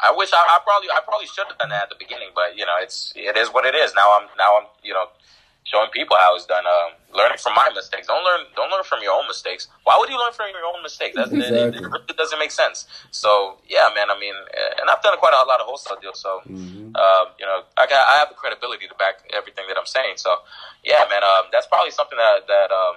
[0.00, 2.56] I wish I, I probably I probably should have done that at the beginning, but
[2.56, 3.92] you know it's it is what it is.
[3.94, 5.06] Now I'm now I'm you know
[5.64, 6.64] showing people how it's done.
[6.66, 8.06] Um, learning from my mistakes.
[8.06, 9.68] Don't learn don't learn from your own mistakes.
[9.84, 11.14] Why would you learn from your own mistakes?
[11.16, 11.84] That's, it, it, Exactly.
[11.84, 12.86] really doesn't make sense.
[13.10, 14.10] So yeah, man.
[14.10, 16.20] I mean, uh, and I've done quite a lot of wholesale deals.
[16.20, 16.96] So Mhm.
[16.96, 20.16] um, you know, I got I have the credibility to back everything that I'm saying.
[20.16, 20.36] So
[20.84, 21.22] yeah, man.
[21.22, 22.96] Um, that's probably something that that um,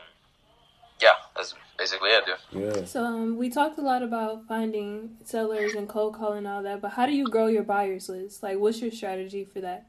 [1.01, 2.63] yeah, that's basically it, dude.
[2.63, 2.85] Yeah.
[2.85, 6.81] So um, we talked a lot about finding sellers and cold calling and all that,
[6.81, 8.41] but how do you grow your buyers list?
[8.41, 9.85] Like, what's your strategy for that?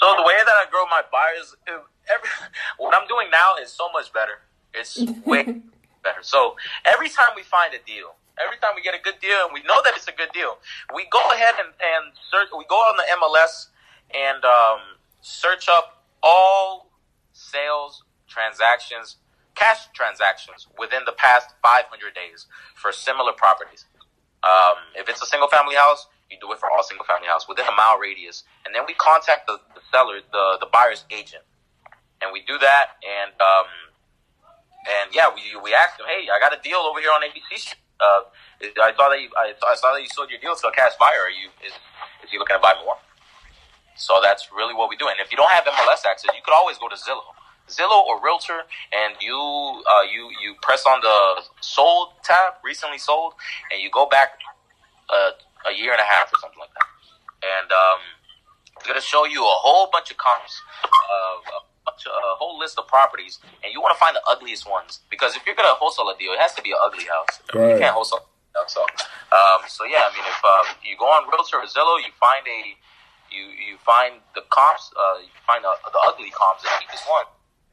[0.00, 2.30] So the way that I grow my buyers, every,
[2.78, 4.46] what I'm doing now is so much better.
[4.74, 5.44] It's way
[6.02, 6.22] better.
[6.22, 9.52] So every time we find a deal, every time we get a good deal and
[9.52, 10.58] we know that it's a good deal,
[10.94, 12.48] we go ahead and, and search.
[12.56, 13.68] We go on the MLS
[14.14, 14.80] and um,
[15.20, 16.90] search up all
[17.32, 19.16] sales transactions,
[19.54, 23.86] cash transactions within the past 500 days for similar properties.
[24.44, 27.48] Um, if it's a single family house, you do it for all single family house
[27.48, 31.42] within a mile radius, and then we contact the, the seller, the the buyer's agent,
[32.20, 33.68] and we do that, and um,
[34.88, 37.74] and yeah, we we asked him, hey, I got a deal over here on ABC.
[37.98, 38.30] Uh,
[38.80, 40.92] I saw that you, I, I saw that you sold your deal to a cash
[41.00, 41.26] buyer.
[41.26, 41.72] Are you is
[42.22, 42.96] is he looking to buy more?
[43.96, 45.08] So that's really what we do.
[45.08, 47.34] And if you don't have MLS access, you could always go to Zillow,
[47.66, 48.62] Zillow or Realtor,
[48.94, 53.34] and you uh, you you press on the sold tab, recently sold,
[53.72, 54.38] and you go back
[55.10, 55.30] uh,
[55.68, 56.88] a year and a half or something like that,
[57.44, 58.00] and um,
[58.76, 62.58] it's gonna show you a whole bunch of comps, uh, a bunch of, a whole
[62.58, 65.76] list of properties, and you want to find the ugliest ones because if you're gonna
[65.76, 67.40] wholesale a deal, it has to be an ugly house.
[67.54, 68.26] You can't wholesale.
[68.66, 68.82] So,
[69.30, 72.42] um, so yeah, I mean, if uh, you go on Realtor or Zillow, you find
[72.42, 72.74] a
[73.30, 77.26] you you find the comps, uh, you find the, the ugly comps, the cheapest one.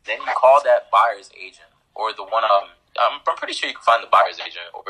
[0.06, 2.44] Then you call that buyer's agent or the one.
[2.44, 4.84] Um, I'm, I'm pretty sure you can find the buyer's agent, or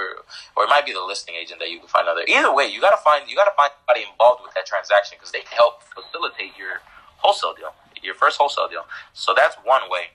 [0.56, 2.24] or it might be the listing agent that you can find other.
[2.28, 5.41] Either way, you gotta find you gotta find somebody involved with that transaction because they
[5.41, 6.82] can help facilitate your
[7.18, 8.86] wholesale deal, your first wholesale deal.
[9.13, 10.13] So that's one way.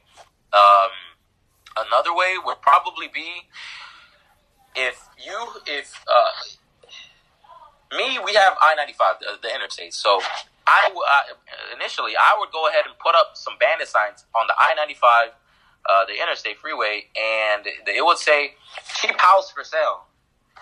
[0.53, 0.91] Um,
[1.87, 3.49] another way would probably be
[4.77, 6.33] if you if uh,
[7.97, 9.95] me, we have I ninety five, the, interstate.
[9.95, 10.21] So
[10.67, 10.91] I-
[11.75, 14.95] initially I would go ahead and put up some bandit signs on the I ninety
[14.95, 15.31] five,
[15.89, 18.55] uh, the interstate freeway, and it would say
[18.97, 20.05] cheap house for sale,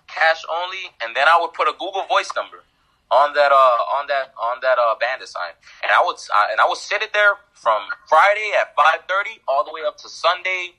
[0.06, 2.62] cash only, and then I would put a Google Voice number
[3.10, 5.52] on that uh on that on that uh bandit sign,
[5.82, 9.40] and I would uh, and I would sit it there from Friday at five thirty
[9.48, 10.76] all the way up to Sunday,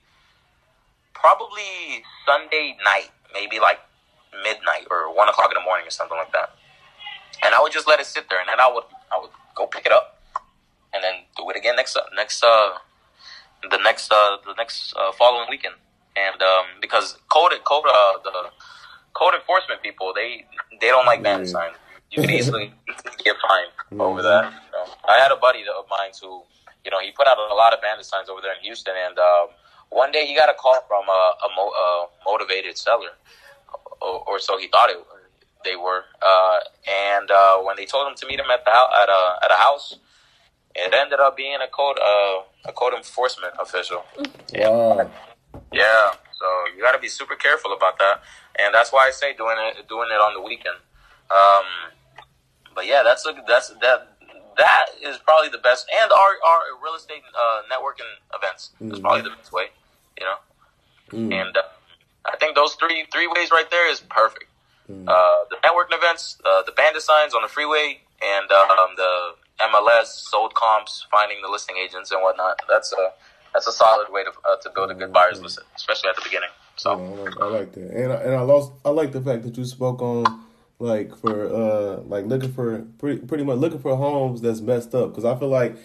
[1.14, 3.80] probably Sunday night, maybe like
[4.44, 6.54] midnight or one o'clock in the morning or something like that.
[7.44, 9.66] And I would just let it sit there, and then I would I would go
[9.66, 10.22] pick it up,
[10.94, 12.78] and then do it again next uh, next uh
[13.70, 15.76] the next uh the next uh, following weekend.
[16.16, 18.50] And um, because code code uh, the
[19.14, 20.46] code enforcement people they
[20.82, 21.54] they don't like bandit Yeah.
[21.54, 21.76] signs.
[22.12, 22.74] You can easily
[23.24, 24.46] get fined over that.
[24.46, 24.86] You know.
[25.08, 26.44] I had a buddy of mine who
[26.84, 29.18] you know he put out a lot of bandit signs over there in Houston, and
[29.20, 29.48] um,
[29.90, 33.14] one day he got a call from a, a, mo- a motivated seller,
[34.02, 34.98] or, or so he thought it
[35.64, 36.04] they were.
[36.22, 36.58] Uh,
[37.14, 39.52] and uh, when they told him to meet him at the hou- at a at
[39.52, 39.98] a house,
[40.76, 44.04] it ended up being a code uh, a code enforcement official.
[44.54, 45.10] Wow.
[45.72, 46.46] Yeah, so
[46.76, 48.22] you got to be super careful about that,
[48.60, 50.78] and that's why I say doing it doing it on the weekend.
[51.32, 51.66] Um,
[52.76, 54.18] but yeah, that's a, that's that
[54.58, 59.22] that is probably the best, and our our real estate uh, networking events is probably
[59.22, 59.68] the best way,
[60.20, 60.38] you know.
[61.12, 61.34] Mm.
[61.34, 61.62] And uh,
[62.26, 64.46] I think those three three ways right there is perfect.
[64.90, 70.06] Uh, the networking events, uh, the bandit signs on the freeway, and um, the MLS
[70.06, 72.60] sold comps, finding the listing agents and whatnot.
[72.70, 73.12] That's a
[73.54, 76.22] that's a solid way to uh, to build a good buyer's list, especially at the
[76.24, 76.50] beginning.
[76.76, 76.98] So.
[76.98, 78.72] Yeah, I, like, I like that, and I, and I lost.
[78.86, 80.46] I like the fact that you spoke on
[80.80, 85.10] like for uh like looking for pretty pretty much looking for homes that's messed up
[85.10, 85.76] because I feel like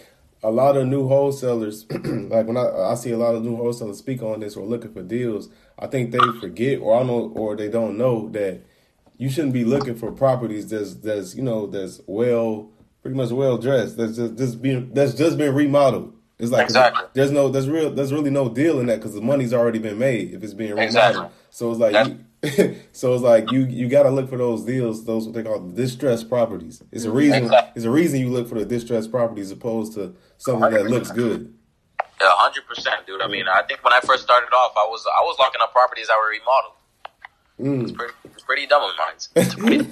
[0.41, 3.97] a lot of new wholesalers like when I I see a lot of new wholesalers
[3.97, 7.55] speak on this or looking for deals, I think they forget or I know or
[7.55, 8.61] they don't know that
[9.17, 12.69] you shouldn't be looking for properties that's that's you know that's well
[13.05, 16.11] pretty much well dressed that's just just being that's just been remodeled.
[16.39, 17.05] It's like Exactly.
[17.13, 19.99] there's no there's real there's really no deal in that because the money's already been
[19.99, 20.87] made if it's being remodeled.
[20.87, 21.27] Exactly.
[21.51, 25.05] So it's like you, so it's like you you got to look for those deals,
[25.05, 26.81] those what they call distressed properties.
[26.91, 27.17] It's a mm-hmm.
[27.17, 27.43] reason.
[27.43, 27.71] Exactly.
[27.75, 31.53] It's a reason you look for the distressed properties opposed to something that looks good.
[32.19, 33.21] Yeah, hundred percent, dude.
[33.21, 35.71] I mean, I think when I first started off, I was I was locking up
[35.73, 36.73] properties that were remodeled.
[37.57, 37.95] It's Mm.
[37.95, 39.15] pretty, it's pretty dumb of mine.
[39.15, 39.79] It's pretty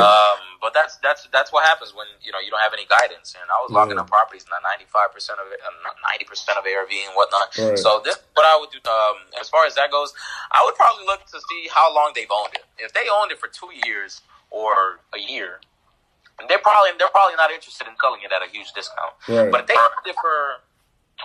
[0.00, 3.36] um, but that's that's that's what happens when you know you don't have any guidance.
[3.36, 4.02] And I was locking Yeah.
[4.02, 5.60] up properties in ninety five percent of it,
[6.08, 7.52] ninety percent of ARV and whatnot.
[7.60, 7.78] Right.
[7.78, 8.80] So this what I would do.
[8.88, 10.14] Um, as far as that goes,
[10.52, 12.64] I would probably look to see how long they've owned it.
[12.78, 15.60] If they owned it for two years or a year,
[16.48, 19.12] they're probably they're probably not interested in selling it at a huge discount.
[19.28, 19.52] Right.
[19.52, 20.64] But if they owned it for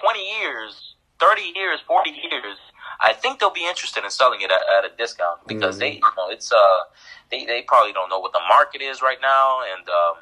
[0.03, 2.59] twenty years, thirty years, forty years,
[3.01, 6.13] I think they'll be interested in selling it at, at a discount because they, you
[6.17, 6.83] know, it's uh,
[7.31, 10.15] they they probably don't know what the market is right now, and um,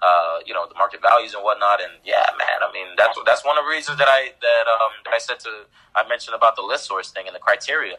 [0.00, 1.80] uh, you know, the market values and whatnot.
[1.80, 4.92] And yeah, man, I mean, that's that's one of the reasons that I that um
[5.04, 7.96] that I said to I mentioned about the list source thing and the criteria.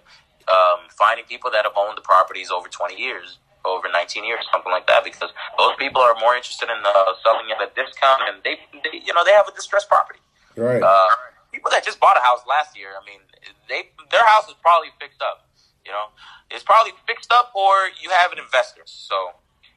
[0.50, 4.72] Um, finding people that have owned the properties over 20 years, over 19 years, something
[4.72, 8.42] like that, because those people are more interested in uh, selling at a discount, and
[8.44, 10.20] they, they, you know, they have a distressed property.
[10.58, 10.82] Right.
[10.82, 11.08] Uh,
[11.54, 13.22] people that just bought a house last year, I mean,
[13.70, 15.48] they their house is probably fixed up.
[15.86, 16.14] You know,
[16.50, 18.82] it's probably fixed up, or you have an investor.
[18.86, 19.32] So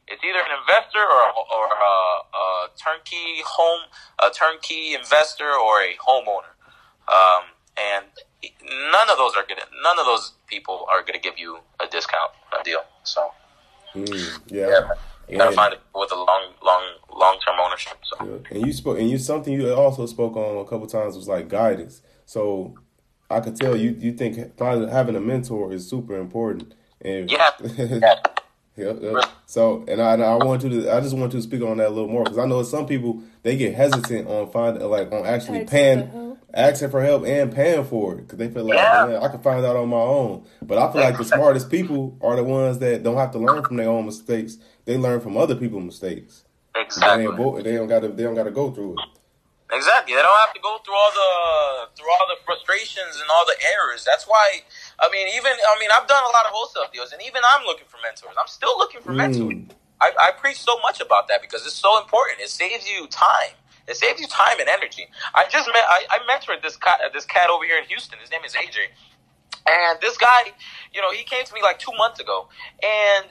[0.07, 1.95] it's either an investor or or a,
[2.37, 3.89] a turnkey home,
[4.23, 6.53] a turnkey investor, or a homeowner.
[7.07, 7.43] Um,
[7.77, 8.05] and
[8.91, 9.65] none of those are gonna.
[9.83, 12.83] None of those people are gonna give you a discount, a deal.
[13.03, 13.31] So
[13.95, 14.67] Mm, yeah.
[14.67, 14.89] yeah,
[15.29, 16.83] you gotta find it with a long, long,
[17.15, 17.97] long term ownership.
[18.03, 18.57] So Yeah.
[18.57, 21.47] And you spoke, and you something you also spoke on a couple times was like
[21.47, 22.01] guidance.
[22.25, 22.75] So
[23.29, 26.73] I could tell you you think finding, having a mentor is super important.
[27.01, 28.15] And yeah, yeah.
[28.77, 29.23] Yep, yep.
[29.45, 31.77] So, and I, and I want you to, I just want you to speak on
[31.77, 35.11] that a little more because I know some people they get hesitant on finding, like,
[35.13, 39.05] on actually paying, asking for help and paying for it because they feel like, Yeah.
[39.07, 40.45] man, I can find out on my own.
[40.61, 43.63] But I feel like the smartest people are the ones that don't have to learn
[43.63, 46.43] from their own mistakes; they learn from other people's mistakes.
[46.73, 47.25] They exactly.
[47.27, 48.99] ain't, they don't got to, they don't got to go through it.
[49.71, 50.13] Exactly.
[50.13, 51.31] They don't have to go through all the
[51.97, 54.05] through all the frustrations and all the errors.
[54.05, 54.61] That's why
[54.99, 57.65] I mean, even I mean, I've done a lot of wholesale deals, and even I'm
[57.65, 58.37] looking for mentors.
[58.37, 59.57] I'm still looking for mentors.
[59.57, 59.73] Mm.
[60.01, 62.41] I, I preach so much about that because it's so important.
[62.41, 63.57] It saves you time.
[63.87, 65.07] It saves you time and energy.
[65.33, 68.19] I just met I, I mentored this cat this cat over here in Houston.
[68.19, 68.93] His name is AJ,
[69.65, 70.53] and this guy,
[70.93, 72.49] you know, he came to me like two months ago,
[72.83, 73.25] and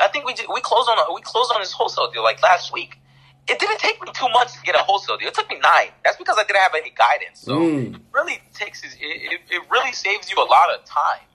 [0.00, 2.42] I think we did, we closed on a, we closed on his wholesale deal like
[2.42, 3.00] last week.
[3.46, 5.28] It didn't take me two months to get a wholesale deal.
[5.28, 5.88] It took me nine.
[6.02, 7.40] That's because I didn't have any guidance.
[7.40, 7.94] So Mm.
[7.96, 11.28] it really takes it, it, it really saves you a lot of time,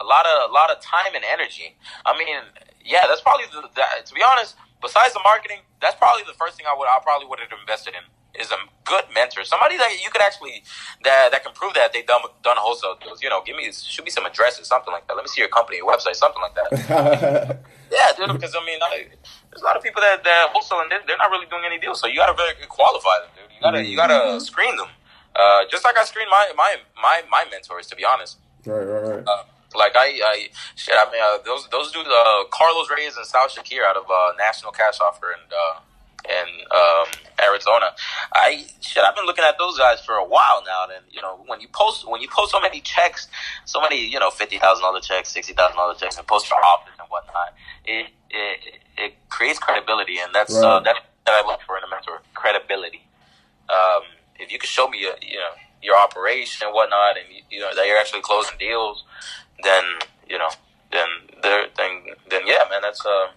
[0.00, 1.76] a lot of a lot of time and energy.
[2.04, 2.36] I mean,
[2.84, 4.56] yeah, that's probably the, that, to be honest.
[4.82, 7.94] Besides the marketing, that's probably the first thing I would I probably would have invested
[7.94, 8.04] in
[8.38, 10.64] is a good mentor, somebody that you could actually
[11.04, 13.22] that that can prove that they've done done wholesale deals.
[13.22, 15.14] You know, give me should be some addresses, something like that.
[15.16, 17.60] Let me see your company, your website, something like that.
[17.92, 18.32] Yeah, dude.
[18.32, 19.06] Because I mean, I,
[19.54, 21.78] there's a lot of people that that wholesale and they're, they're not really doing any
[21.78, 22.00] deals.
[22.00, 23.54] So you gotta very qualify them, dude.
[23.54, 24.88] You gotta you gotta screen them.
[25.30, 28.38] Uh, just like I screen my my my my mentors, to be honest.
[28.66, 29.24] right, right, right.
[29.26, 29.44] Uh,
[29.76, 30.94] like I, I shit.
[30.98, 34.32] I mean, uh, those those dudes, uh, Carlos Reyes and Sal Shakir out of uh,
[34.38, 35.78] National Cash Offer and uh,
[36.26, 37.06] and um,
[37.44, 37.86] Arizona.
[38.32, 39.02] I shit.
[39.04, 40.86] I've been looking at those guys for a while now.
[40.94, 43.28] And you know, when you post when you post so many checks,
[43.64, 46.56] so many you know fifty thousand dollar checks, sixty thousand dollar checks, and post for
[46.56, 47.54] office and whatnot,
[47.84, 51.88] it it, it creates credibility, and that's uh, that's that I look for in a
[51.88, 53.02] mentor: credibility.
[53.68, 54.02] Um,
[54.38, 55.50] if you can show me, your, you know,
[55.82, 59.04] your operation and whatnot, and you know that you're actually closing deals,
[59.62, 59.84] then
[60.28, 60.50] you know,
[60.92, 61.06] then
[61.42, 63.28] there, then then yeah, man, that's uh,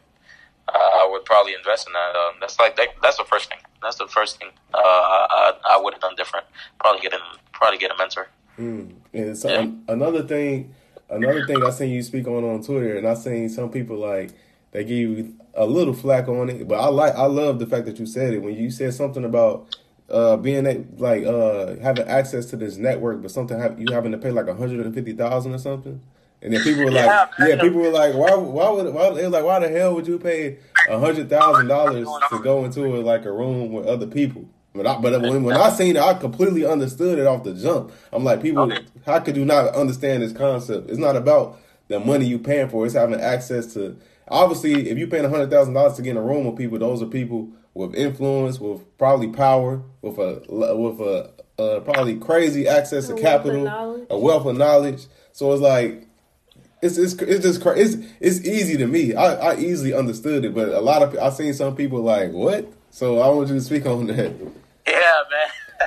[0.69, 2.15] I would probably invest in that.
[2.15, 3.59] Um, that's like that, that's the first thing.
[3.81, 6.45] That's the first thing uh, I, I, would have done different.
[6.79, 7.19] Probably get in,
[7.53, 8.27] probably get a mentor.
[8.57, 8.95] Mm.
[9.13, 9.61] And so Yeah.
[9.61, 10.73] an- another thing,
[11.09, 14.31] another thing I seen you speak on on Twitter, and I seen some people like
[14.71, 17.85] they give you a little flack on it, but I like, I love the fact
[17.85, 19.67] that you said it when you said something about
[20.09, 24.11] uh being a, like uh having access to this network, but something have, you having
[24.11, 26.01] to pay like a hundred and fifty thousand or something.
[26.41, 29.23] And then people were like, Yeah, yeah, people were like, why, why would, why, they
[29.23, 32.85] were like, why the hell would you pay a hundred thousand dollars to go into
[32.95, 34.45] a, like a room with other people?
[34.75, 37.91] But I, but when, when I seen it, I completely understood it off the jump.
[38.13, 38.85] I'm like, people, Okay.
[39.05, 40.89] how could you not understand this concept?
[40.91, 43.97] It's not about the money you paying for; it's having access to.
[44.27, 46.77] Obviously, if you're paying a hundred thousand dollars to get in a room with people,
[46.77, 50.43] those are people with influence, with probably power, with a
[50.75, 55.07] with a uh, probably crazy access A to capital, a wealth of knowledge.
[55.31, 56.07] So it's like
[56.81, 59.15] it's it's it's just cra- it's it's easy to me.
[59.15, 62.71] I, I easily understood it, but a lot of I seen some people like what.
[62.91, 64.31] So I want you to speak on that.
[64.87, 65.49] Yeah, man.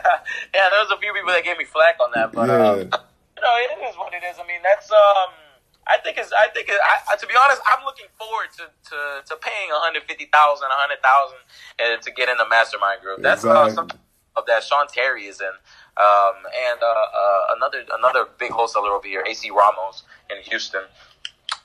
[0.55, 2.69] yeah, there was a few people that gave me flack on that, but Yeah.
[2.71, 4.37] um, you know, it is what it is.
[4.39, 5.31] I mean, that's um,
[5.87, 8.65] I think it's I think it, I, I, to be honest, I'm looking forward to
[8.91, 11.37] to, to paying 150,000, 100,000
[11.81, 13.23] uh, to get in the mastermind group.
[13.23, 13.99] That's uh, Exactly.
[14.41, 15.55] Of that Sean Terry is in,
[16.01, 20.83] um, and uh, uh, another another big wholesaler over here, AC Ramos in Houston.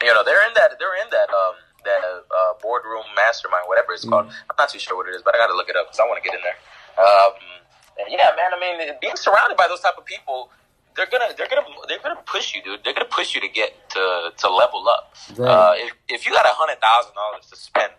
[0.04, 4.04] You know, they're in that they're in that um that uh, boardroom mastermind, whatever it's
[4.04, 4.28] called.
[4.28, 6.00] I'm not too sure what it is, but I got to look it up because
[6.00, 6.58] I want to get in there.
[7.00, 7.34] Um,
[8.00, 8.52] and yeah, man.
[8.52, 10.52] I mean, being surrounded by those type of people,
[10.96, 12.84] they're gonna they're gonna they're gonna push you, dude.
[12.84, 15.16] They're gonna push you to get to to level up.
[15.38, 15.48] Right.
[15.48, 17.94] Uh, if if you got a hundred thousand dollars to spend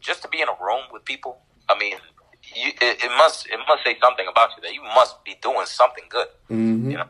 [0.00, 1.96] just to be in a room with people, I mean,
[2.54, 5.66] you, it, it must it must say something about you that you must be doing
[5.66, 6.26] something good.
[6.48, 7.08] hmm You know,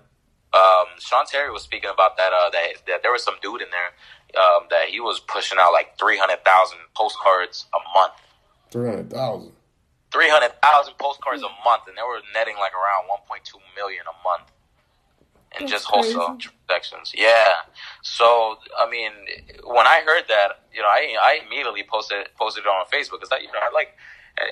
[0.52, 2.32] um, Sean Terry was speaking about that.
[2.32, 5.72] Uh, that that there was some dude in there um, that he was pushing out
[5.72, 8.12] like three hundred thousand postcards a month.
[8.70, 9.52] Three hundred thousand.
[10.12, 13.58] three hundred thousand postcards a month, and they were netting like around one point two
[13.76, 14.50] million a month
[15.58, 16.50] in That's just wholesale crazy.
[16.68, 17.12] transactions.
[17.16, 17.66] Yeah.
[18.02, 19.10] So I mean,
[19.64, 23.32] when I heard that, you know, I I immediately posted posted it on Facebook because
[23.32, 23.96] I you know I like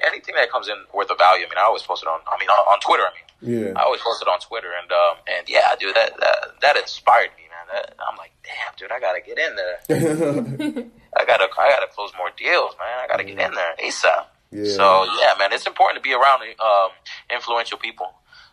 [0.07, 1.47] anything that comes in worth of value.
[1.47, 2.21] I mean, I always post it on.
[2.27, 3.05] I mean, on, on Twitter.
[3.05, 3.29] I mean.
[3.41, 3.73] Yeah.
[3.77, 7.31] I always post it on Twitter, and um, and yeah, dude, that that, that inspired
[7.37, 7.67] me, man.
[7.73, 9.79] That, I'm like, damn, dude, I gotta get in there.
[11.17, 12.99] I gotta I gotta close more deals, man.
[13.03, 14.27] I gotta get in there ASAP.
[14.51, 14.73] Yeah.
[14.75, 16.91] So yeah, man, it's important to be around um,
[17.31, 18.13] influential people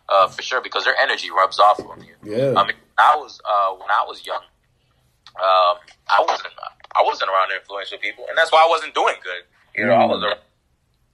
[0.09, 2.15] uh, for sure because their energy rubs off on you.
[2.23, 2.53] Yeah.
[2.55, 4.43] I mean, I was uh, when I was young,
[5.41, 6.53] um, I wasn't
[6.95, 9.43] I wasn't around influential people, and that's why I wasn't doing good.
[9.75, 10.39] You know, I was around,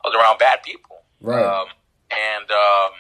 [0.03, 1.01] I was around bad people.
[1.21, 1.43] Right.
[1.43, 1.67] Um,
[2.11, 2.91] and um,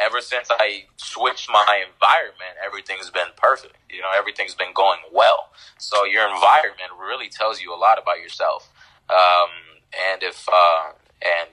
[0.00, 3.76] ever since I switched my environment, everything's been perfect.
[3.90, 5.50] You know, everything's been going well.
[5.78, 8.70] So your environment really tells you a lot about yourself.
[9.10, 9.50] Um,
[10.12, 10.92] and if uh,
[11.22, 11.50] and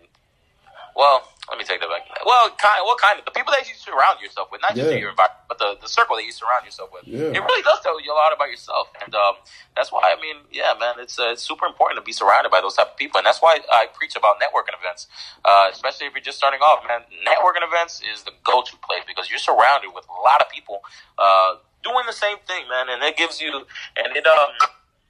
[0.95, 2.07] well, let me take that back.
[2.25, 4.97] Well, kind what kind of the people that you surround yourself with, not just Yeah.
[5.03, 7.03] your environment, but the, the circle that you surround yourself with.
[7.05, 7.35] Yeah.
[7.35, 9.35] It really does tell you a lot about yourself, and um,
[9.75, 12.61] that's why I mean, yeah, man, it's uh, it's super important to be surrounded by
[12.61, 15.07] those type of people, and that's why I preach about networking events,
[15.43, 17.01] uh, especially if you're just starting off, man.
[17.27, 20.79] Networking events is the go-to place because you're surrounded with a lot of people
[21.19, 23.67] uh, doing the same thing, man, and it gives you
[23.99, 24.55] and it um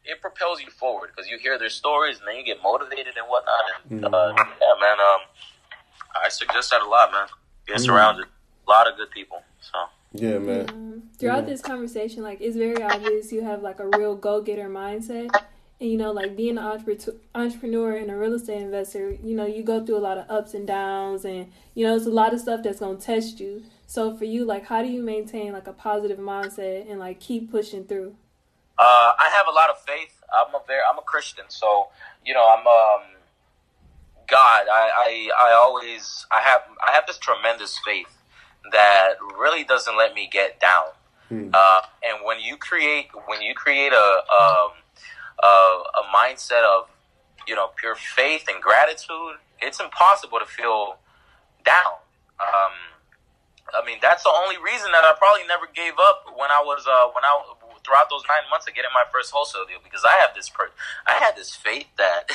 [0.03, 3.25] it propels you forward because you hear their stories and then you get motivated and
[3.29, 3.63] whatnot.
[3.89, 5.21] And uh, yeah, man, um,
[6.15, 7.27] I suggest that a lot, man.
[7.67, 8.25] Get surrounded,
[8.67, 9.41] a lot of good people.
[9.61, 9.77] So
[10.13, 10.69] yeah, man.
[10.69, 14.69] Um, throughout this conversation, like it's very obvious you have like a real go getter
[14.69, 15.33] mindset.
[15.79, 19.45] And you know, like being an entrepre- entrepreneur and a real estate investor, you know,
[19.45, 22.33] you go through a lot of ups and downs, and you know, it's a lot
[22.33, 23.63] of stuff that's gonna test you.
[23.87, 27.51] So for you, like, how do you maintain like a positive mindset and like keep
[27.51, 28.15] pushing through?
[28.79, 30.21] uh, I have a lot of faith.
[30.33, 31.89] I'm a very I'm a Christian, so
[32.25, 33.12] you know I'm um
[34.33, 34.65] God.
[34.65, 35.09] I, I
[35.49, 38.09] I always I have I have this tremendous faith
[38.71, 40.89] that really doesn't let me get down.
[41.53, 44.09] Uh, and when you create when you create a
[44.41, 44.71] um,
[45.37, 45.53] a,
[46.01, 46.89] a mindset of
[47.47, 50.97] you know pure faith and gratitude, it's impossible to feel
[51.63, 52.01] down.
[52.41, 52.73] Um,
[53.73, 56.85] I mean, that's the only reason that I probably never gave up when I was
[56.89, 57.33] uh, when I
[57.85, 60.71] throughout those nine months of getting my first wholesale deal because I have this per-
[61.07, 62.29] I had this faith that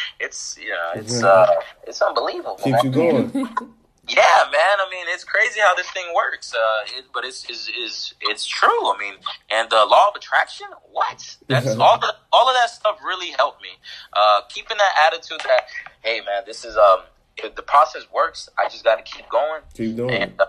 [0.20, 1.46] it's you know it's uh,
[1.86, 2.56] it's unbelievable.
[2.62, 3.48] Keeps you going.
[4.08, 4.76] Yeah, man.
[4.80, 6.52] I mean, it's crazy how this thing works.
[6.52, 8.68] Uh, it, but it's is is it's true.
[8.68, 9.14] I mean,
[9.50, 10.66] and the law of attraction.
[10.90, 11.36] What?
[11.46, 11.98] That's all.
[11.98, 13.68] The, all of that stuff really helped me.
[14.12, 15.66] Uh, keeping that attitude that,
[16.02, 17.00] hey, man, this is um,
[17.36, 20.46] if the process works, I just got to keep going Keep doing and uh,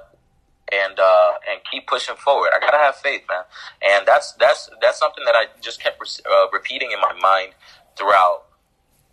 [0.72, 2.49] and uh, and keep pushing forward.
[2.55, 3.43] I gotta have faith, man.
[3.82, 7.53] And that's that's that's something that I just kept re- uh, repeating in my mind
[7.97, 8.45] throughout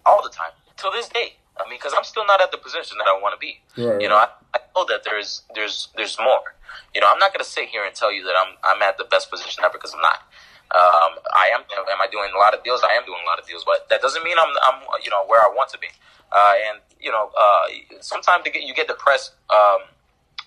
[0.06, 1.34] all the time till this day.
[1.59, 3.59] I mean, because I'm still not at the position that I want to be.
[3.76, 6.54] Right, You know, I, I know that there's there's there's more.
[6.94, 9.04] You know, I'm not gonna sit here and tell you that I'm I'm at the
[9.04, 10.22] best position ever because I'm not.
[10.68, 11.62] Um, I am.
[11.62, 12.82] Am I doing a lot of deals?
[12.84, 15.24] I am doing a lot of deals, but that doesn't mean I'm I'm you know
[15.26, 15.88] where I want to be.
[16.30, 17.62] Uh, and you know, uh,
[18.00, 19.88] sometimes you get you get depressed um,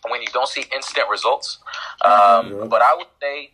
[0.10, 1.60] when you don't see instant results.
[2.02, 2.12] Um,
[2.58, 2.66] Yeah.
[2.66, 3.52] But I would say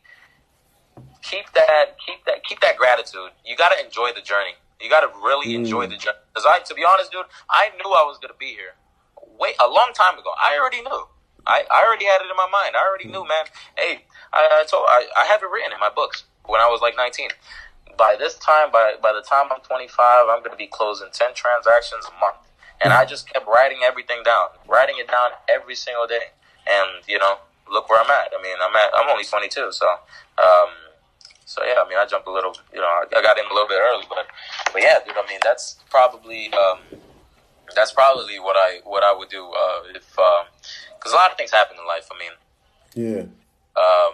[1.22, 3.32] keep that keep that keep that gratitude.
[3.46, 4.56] You got to enjoy the journey.
[4.80, 6.18] You got to really enjoy the journey.
[6.34, 8.76] Because I, to be honest, dude, I knew I was gonna be here.
[9.40, 10.32] Wait, a long time ago.
[10.42, 11.04] I already knew.
[11.46, 12.76] I, I already had it in my mind.
[12.76, 13.46] I already knew, man.
[13.78, 16.82] Hey, I, I told I, I have it written in my books when I was
[16.82, 17.30] like 19.
[17.98, 22.06] By this time, by by the time I'm 25, I'm gonna be closing 10 transactions
[22.06, 22.38] a month.
[22.84, 26.32] And I just kept writing everything down, writing it down every single day.
[26.70, 27.38] And you know,
[27.72, 28.32] look where I'm at.
[28.38, 29.88] I mean, I'm at I'm only 22, so
[30.38, 30.70] um,
[31.46, 33.54] so yeah, I mean, I jumped a little, you know, I I got in a
[33.54, 34.28] little bit early, but,
[34.74, 36.80] but yeah, dude, I mean, that's probably, um,
[37.74, 40.46] that's probably what I, what I would do, uh, if, um,
[41.00, 42.08] cause a lot of things happen in life.
[42.12, 43.22] I mean, Yeah.
[43.82, 44.14] um,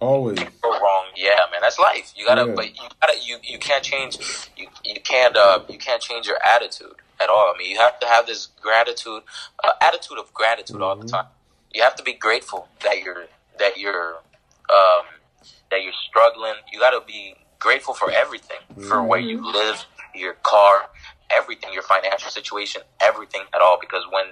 [0.00, 0.38] Always.
[0.38, 1.06] go wrong.
[1.16, 2.12] Yeah, man, that's life.
[2.16, 2.54] You gotta, Yeah.
[2.56, 4.16] but you gotta, you, you can't change,
[4.56, 7.52] you, you can't, uh, you can't change your attitude at all.
[7.54, 9.22] I mean, you have to have this gratitude,
[9.62, 11.26] uh, attitude of gratitude all the time.
[11.72, 13.26] You have to be grateful that you're,
[13.58, 14.16] that you're,
[14.70, 15.06] um,
[15.70, 16.54] that you're struggling.
[16.72, 18.58] You gotta be grateful for everything,
[18.88, 19.84] for where you live,
[20.14, 20.88] your car,
[21.30, 23.78] everything, your financial situation, everything at all.
[23.80, 24.26] Because when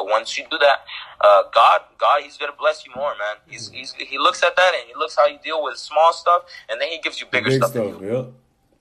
[0.00, 0.84] once you do that,
[1.20, 3.36] uh, God, God, He's gonna bless you more, man.
[3.48, 6.42] He's, he's He looks at that and He looks how you deal with small stuff,
[6.68, 7.70] and then He gives you bigger Big stuff.
[7.70, 8.00] stuff.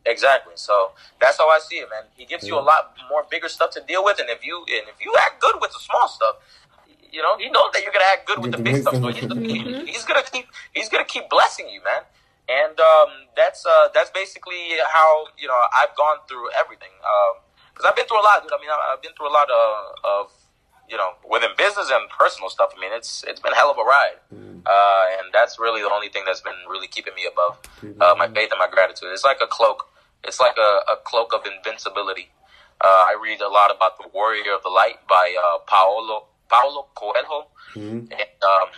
[0.08, 0.12] To do.
[0.12, 0.14] Yep.
[0.16, 0.54] Exactly.
[0.56, 0.92] So
[1.22, 2.04] that's how I see it, man.
[2.16, 4.88] He gives you a lot more bigger stuff to deal with, and if you and
[4.88, 6.36] if you act good with the small stuff,
[7.12, 8.96] you know, he knows that you're gonna act good with the big big stuff.
[8.96, 9.38] So stuff.
[9.38, 12.04] he's, he's gonna keep he's gonna keep blessing you, man.
[12.50, 16.92] And um, that's uh, that's basically how you know I've gone through everything.
[17.74, 18.52] Because I've been through a lot, dude.
[18.54, 20.32] I mean, I- I've been through a lot of, of
[20.90, 23.78] you know, within business and personal stuff, I mean, it's it's been a hell of
[23.78, 24.18] a ride,
[24.66, 27.60] uh, and that's really the only thing that's been really keeping me above
[28.02, 29.10] uh, my faith and my gratitude.
[29.12, 29.88] It's like a cloak.
[30.24, 32.30] It's like a, a cloak of invincibility.
[32.84, 36.88] Uh, I read a lot about the Warrior of the Light by uh, Paolo Paulo
[36.96, 37.48] Coelho,
[38.12, 38.70] and um,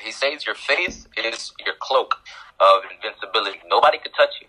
[0.00, 2.16] he says your faith is your cloak
[2.60, 3.58] of invincibility.
[3.68, 4.48] Nobody can touch you.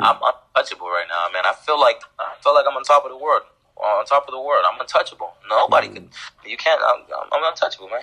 [0.00, 1.44] I'm untouchable right now, man.
[1.46, 3.42] I feel like I feel like I'm on top of the world.
[3.76, 5.34] On top of the world, I'm untouchable.
[5.50, 6.08] Nobody can.
[6.46, 6.80] You can't.
[6.82, 8.00] I'm, I'm, I'm untouchable, man.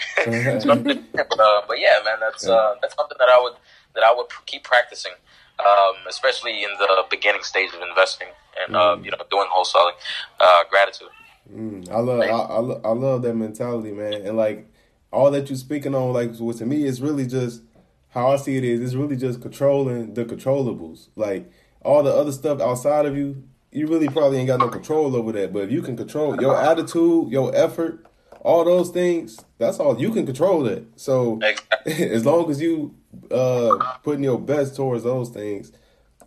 [1.16, 3.53] But, uh, but yeah, man, that's uh, that's something that I would
[3.95, 5.14] that I would keep practicing,
[5.59, 8.27] um, especially in the beginning stage of investing
[8.63, 9.93] and uh, you know doing wholesaling.
[10.39, 11.09] Uh, gratitude.
[11.53, 14.67] Mm, I love I, I, lo- I love that mentality, man, and like
[15.11, 17.61] all that you're speaking on, like so to me, it's really just
[18.09, 18.79] how I see it is.
[18.81, 21.51] It's really just controlling the controllables, like
[21.81, 23.43] all the other stuff outside of you.
[23.71, 26.55] You really probably ain't got no control over that, but if you can control your
[26.55, 28.05] attitude, your effort,
[28.43, 30.99] all those things, that's all you can control that.
[30.99, 31.93] So Exactly.
[32.11, 32.93] as long as you
[33.31, 35.71] uh putting your best towards those things,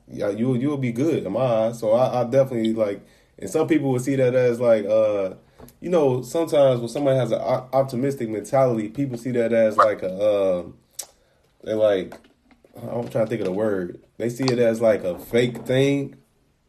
[0.09, 1.79] yeah, you you'll be good in my eyes.
[1.79, 3.07] So I, I definitely like,
[3.39, 5.35] and some people would see that as like, uh,
[5.81, 10.15] you know, sometimes when somebody has an optimistic mentality, people see that as like a,
[10.15, 10.65] uh,
[11.65, 12.15] they like,
[12.77, 14.01] I'm trying to think of the word.
[14.19, 16.17] They see it as like a fake thing.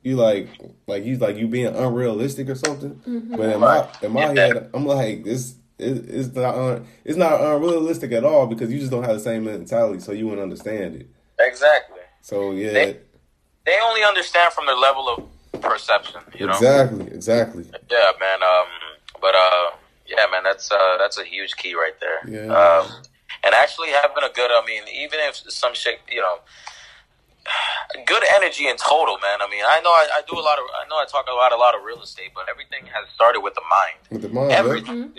[0.08, 0.48] You like,
[0.88, 2.94] like you like you being unrealistic or something.
[3.38, 4.48] But in my in my Yeah.
[4.54, 5.56] head, I'm like this.
[5.78, 9.20] It, it's not un, it's not unrealistic at all because you just don't have the
[9.20, 11.08] same mentality, so you wouldn't understand it.
[11.40, 12.00] Exactly.
[12.22, 13.00] So yeah, They-
[13.66, 16.22] They only understand from their level of perception.
[16.40, 16.54] You know.
[16.54, 17.66] exactly, exactly.
[17.92, 18.40] Yeah, man.
[18.52, 18.68] Um,
[19.20, 19.72] but uh,
[20.08, 20.44] yeah, man.
[20.44, 22.20] That's uh, that's a huge key right there.
[22.36, 22.54] Yeah.
[22.62, 22.86] Um,
[23.44, 24.52] and actually having a good.
[24.52, 26.38] I mean, even if some shit, you know,
[28.06, 29.42] good energy in total, man.
[29.42, 30.66] I mean, I know I, I do a lot of.
[30.76, 33.56] I know I talk about a lot of real estate, but everything has started with
[33.56, 34.00] the mind.
[34.10, 35.14] With the mind, everything,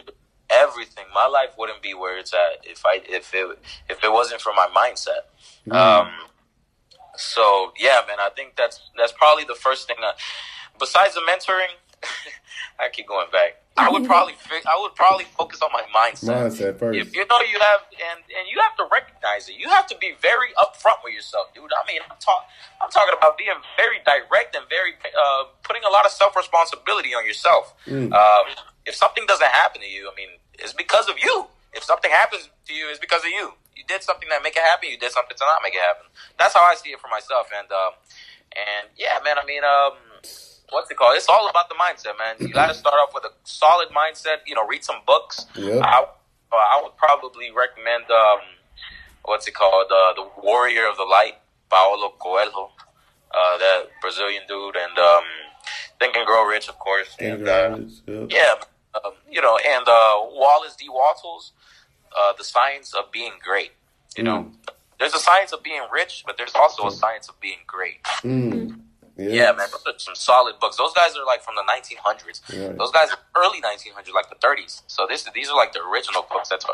[0.50, 1.04] everything.
[1.14, 3.58] My life wouldn't be where it's at if I if it
[3.88, 5.28] if it wasn't for my mindset.
[5.74, 6.10] Um,
[7.16, 9.96] so yeah, man, I think that's that's probably the first thing.
[10.00, 10.12] I,
[10.78, 11.74] besides the mentoring,
[12.78, 13.62] I keep going back.
[13.76, 16.50] I would probably fi- I would probably focus on my mindset.
[16.50, 16.98] mindset first.
[16.98, 19.54] If you know you have and and you have to recognize it.
[19.58, 21.70] You have to be very upfront with yourself, dude.
[21.70, 22.46] I mean, I'm talk
[22.80, 27.14] I'm talking about being very direct and very uh, putting a lot of self responsibility
[27.14, 27.74] on yourself.
[27.86, 28.12] Mm.
[28.12, 28.46] Um,
[28.86, 31.46] if something doesn't happen to you, I mean, it's because of you.
[31.72, 33.52] If something happens to you, it's because of you.
[33.76, 34.90] You did something that make it happen.
[34.90, 36.06] You did something to not make it happen.
[36.38, 37.46] That's how I see it for myself.
[37.54, 37.92] And um,
[38.56, 39.38] and yeah, man.
[39.38, 39.94] I mean, um,
[40.70, 41.14] what's it called?
[41.16, 42.36] It's all about the mindset, man.
[42.40, 44.38] You got to start off with a solid mindset.
[44.46, 45.46] You know, read some books.
[45.56, 45.82] Yep.
[45.82, 46.02] I,
[46.52, 48.40] uh, I would probably recommend um,
[49.24, 49.86] what's it called?
[49.90, 51.34] Uh, the Warrior of the Light,
[51.70, 52.70] Paulo Coelho,
[53.30, 55.24] uh, that Brazilian dude, and um,
[55.98, 57.14] Think and Grow Rich, of course.
[57.16, 58.30] Think And, uh, about yep.
[58.30, 60.86] yeah, um, you know, and uh, Wallace D.
[60.88, 61.52] Wattles,
[62.18, 63.72] uh, the science of being great.
[64.16, 64.50] You know,
[64.98, 68.02] there's a science of being rich, but there's also a science of being great.
[68.22, 68.80] Mm.
[69.18, 70.76] Yeah, man, those are some solid books.
[70.76, 72.40] Those guys are like from the 1900s.
[72.52, 72.72] Yeah.
[72.78, 74.82] Those guys are early 1900s, like the 30s.
[74.86, 76.64] So this these are like the original books that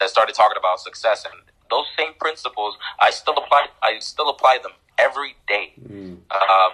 [0.00, 1.34] that started talking about success, and
[1.70, 3.68] those same principles I still apply.
[3.82, 5.72] I still apply them every day.
[5.80, 6.18] Mm.
[6.30, 6.72] Um,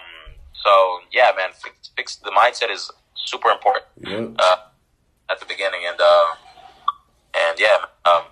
[0.53, 4.35] so yeah, man, fix, fix the mindset is super important Yep.
[4.39, 4.57] uh,
[5.31, 6.25] at the beginning, and uh,
[7.37, 8.23] and yeah, um,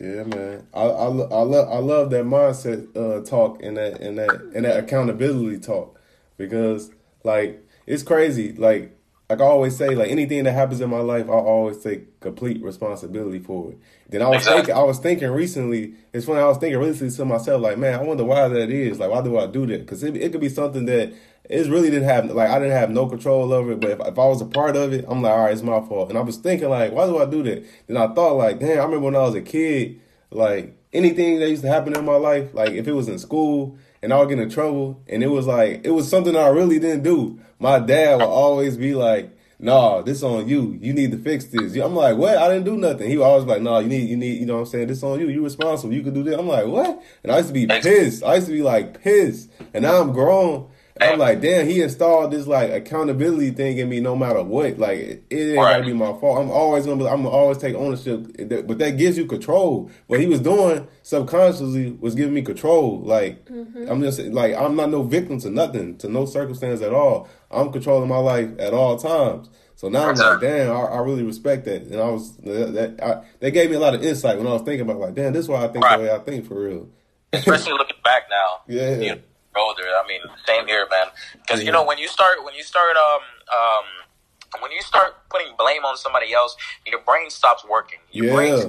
[0.00, 0.66] Yeah, man.
[0.74, 4.64] I I, I love I love that mindset uh, talk and that and that and
[4.64, 6.00] that accountability talk
[6.48, 6.90] because
[7.24, 8.52] like it's crazy.
[8.52, 8.96] Like
[9.30, 12.62] like I always say, like anything that happens in my life, I always take complete
[12.62, 13.78] responsibility for it.
[14.10, 14.58] Then I was Exactly.
[14.58, 15.94] thinking, I was thinking recently.
[16.12, 16.40] It's funny.
[16.40, 18.98] I was thinking recently to myself, like, man, I wonder why that is.
[18.98, 19.80] Like, why do I do that?
[19.80, 21.14] Because it, it could be something that
[21.48, 22.26] it really didn't have.
[22.30, 23.80] Like, I didn't have no control over it.
[23.80, 25.80] But if, if I was a part of it, I'm like, all right, it's my
[25.80, 26.10] fault.
[26.10, 27.64] And I was thinking, like, why do I do that?
[27.86, 29.98] Then I thought, like, damn, I remember when I was a kid,
[30.30, 33.78] like anything that used to happen in my life, like if it was in school
[34.02, 36.78] and I would get in trouble, and it was like it was something I really
[36.78, 37.40] didn't do.
[37.58, 40.76] My dad would always be like, "Nah, this on you.
[40.80, 42.36] You need to fix this." I'm like, "What?
[42.36, 44.54] I didn't do nothing." He would always like, "Nah, you need, you need, you know
[44.54, 44.88] what I'm saying?
[44.88, 45.28] This on you.
[45.28, 45.94] You responsible.
[45.94, 48.24] You could do this." I'm like, "What?" And I used to be pissed.
[48.24, 50.68] I used to be like pissed, and now I'm grown.
[50.96, 54.78] And I'm like, damn, he installed this like accountability thing in me no matter what.
[54.78, 56.38] Like it, it ain't gotta be my fault.
[56.38, 58.26] I'm always gonna be I'm gonna always take ownership.
[58.66, 59.90] But that gives you control.
[60.06, 63.00] What he was doing subconsciously was giving me control.
[63.00, 63.86] Like mm-hmm.
[63.88, 67.28] I'm just like I'm not no victim to nothing, to no circumstance at all.
[67.50, 69.48] I'm controlling my life at all times.
[69.76, 71.82] So now I'm like, damn, I, I really respect that.
[71.82, 74.52] And I was that, that I, that gave me a lot of insight when I
[74.52, 75.96] was thinking about like, damn, this is why I think Right.
[75.96, 76.88] the way I think for real.
[77.32, 78.60] especially looking back now.
[78.68, 78.96] Yeah.
[78.98, 79.20] you know,
[79.56, 79.82] older.
[79.84, 81.08] I mean, same here, man.
[81.40, 81.66] Because Yeah.
[81.66, 83.22] you know when you start when you start um
[83.52, 83.84] um
[84.62, 87.98] when you start putting blame on somebody else, your brain stops working.
[88.10, 88.34] Your Yeah.
[88.34, 88.64] brain's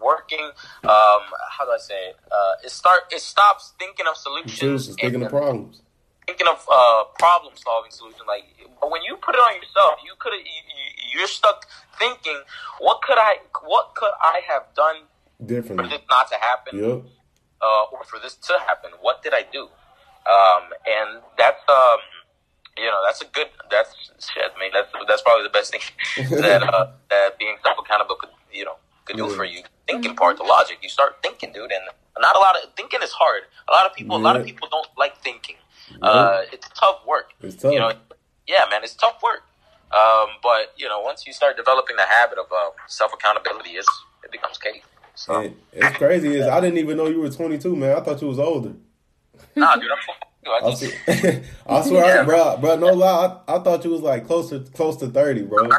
[0.00, 0.44] working.
[0.84, 1.22] Um,
[1.54, 2.16] how do I say it?
[2.30, 5.82] Uh, it start it stops thinking of solutions, Solutions, thinking of problems.
[6.26, 8.22] thinking of uh, problem solving solutions.
[8.28, 8.44] Like,
[8.80, 11.66] but when you put it on yourself, you could you, you- you're stuck
[11.98, 12.38] thinking,
[12.80, 14.96] what could I what could I have done
[15.38, 15.90] for Different.
[15.90, 16.78] this not to happen?
[16.78, 17.02] Yep.
[17.60, 18.90] uh, or for this to happen?
[19.00, 19.68] What did I do?
[20.28, 21.98] Um, and that's um,
[22.76, 24.44] you know that's a good that's shit.
[24.54, 25.80] I mean that's that's probably the best thing
[26.42, 29.36] that uh, that being self accountable could you know could do Yeah.
[29.36, 29.62] for you.
[29.86, 30.78] Thinking part, the logic.
[30.82, 31.82] You start thinking, dude, and
[32.20, 33.44] not a lot of thinking is hard.
[33.68, 35.56] A lot of people, a lot of people don't like thinking.
[36.02, 37.30] Uh, it's tough work.
[37.40, 37.72] It's tough.
[37.72, 37.92] You know,
[38.46, 39.44] yeah, man, it's tough work.
[39.96, 43.88] Um, but you know, once you start developing the habit of uh, self accountability, it's
[44.22, 44.82] it becomes cake.
[45.14, 47.96] So, And it's crazy is I didn't even know you were 22, man.
[47.96, 48.74] I thought you was older.
[49.56, 49.98] Nah, dude, I'm.
[50.46, 50.94] I I, just,
[51.66, 52.24] I swear, Yeah.
[52.24, 55.68] bro, bro, no lie, I, I thought you was like closer, close to 30, bro.
[55.68, 55.78] bro.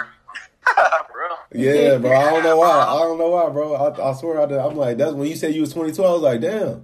[1.53, 2.11] Yeah, bro.
[2.15, 2.69] I don't know why.
[2.69, 3.73] I don't know why, bro.
[3.73, 4.59] I, I swear, I did.
[4.59, 6.03] I'm like, that's when you said you was 22.
[6.03, 6.83] I was like, damn.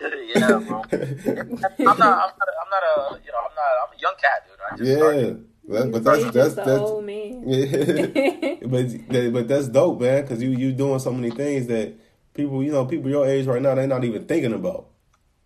[0.00, 0.82] yeah, bro.
[0.92, 1.72] I'm not.
[1.78, 1.98] I'm not.
[1.98, 3.20] A, I'm not a.
[3.24, 3.38] You know.
[3.40, 3.74] I'm not.
[3.84, 4.58] I'm a young cat, dude.
[4.70, 5.46] I just yeah, started.
[5.68, 7.42] that, but So that's that's that's old man.
[7.46, 8.54] yeah.
[8.66, 10.22] but but that's dope, man.
[10.22, 11.94] Because you you doing so many things that
[12.34, 14.88] people, you know, people your age right now, they're not even thinking about.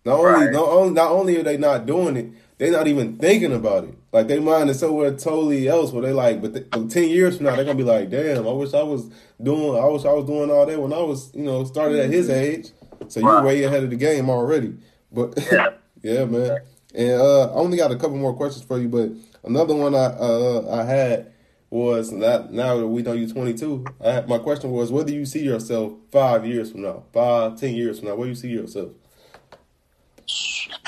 [0.05, 0.51] Not only Right.
[0.53, 2.27] not only not only are they not doing it,
[2.57, 3.93] they're not even thinking about it.
[4.11, 5.91] Like they mind is somewhere totally else.
[5.91, 8.51] Where they like, but, th- ten years from now, they're gonna be like, damn, I
[8.51, 9.09] wish I was
[9.41, 9.81] doing.
[9.81, 12.29] I wish I was doing all that when I was, you know, started at his
[12.29, 12.69] age.
[13.07, 14.75] So you're way ahead of the game already.
[15.11, 15.69] But Yeah.
[16.01, 16.59] yeah, man.
[16.95, 19.09] And uh, I only got a couple more questions for you, but
[19.43, 21.31] another one I uh, I had
[21.71, 23.83] was that now that we know you're 22.
[24.03, 27.59] I had, my question was, where do you see yourself five years from now, five,
[27.59, 28.15] ten years from now?
[28.15, 28.89] Where do you see yourself?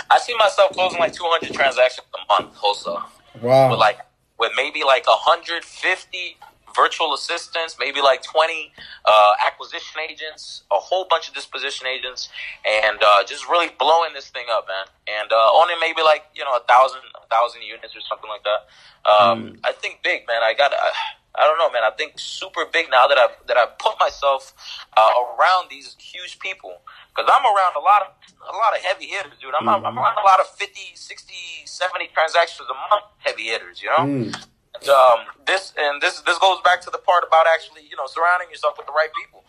[0.09, 3.03] I see myself closing like 200 transactions a month wholesale,
[3.41, 3.71] Wow.
[3.71, 3.99] with like
[4.39, 6.37] with maybe like 150
[6.75, 8.73] virtual assistants, maybe like 20
[9.05, 12.27] uh, acquisition agents, a whole bunch of disposition agents,
[12.65, 14.85] and uh, just really blowing this thing up, man.
[15.07, 18.43] And uh, owning maybe like you know a thousand, a thousand units or something like
[18.43, 18.67] that.
[19.09, 20.43] Um, I think big, man.
[20.43, 20.73] I got.
[20.73, 20.91] I,
[21.37, 21.83] I don't know, man.
[21.83, 24.53] I think super big now that I've that I've put myself
[24.95, 26.81] uh, around these huge people
[27.11, 28.09] because I'm around a lot of
[28.41, 29.53] a lot of heavy hitters, dude.
[29.53, 31.33] I'm, I'm around a lot of 50, 60,
[31.65, 34.05] 70 transactions a month heavy hitters, you know.
[34.05, 34.35] Mm.
[34.75, 38.07] And, um, this and this this goes back to the part about actually, you know,
[38.07, 39.43] surrounding yourself with the right people.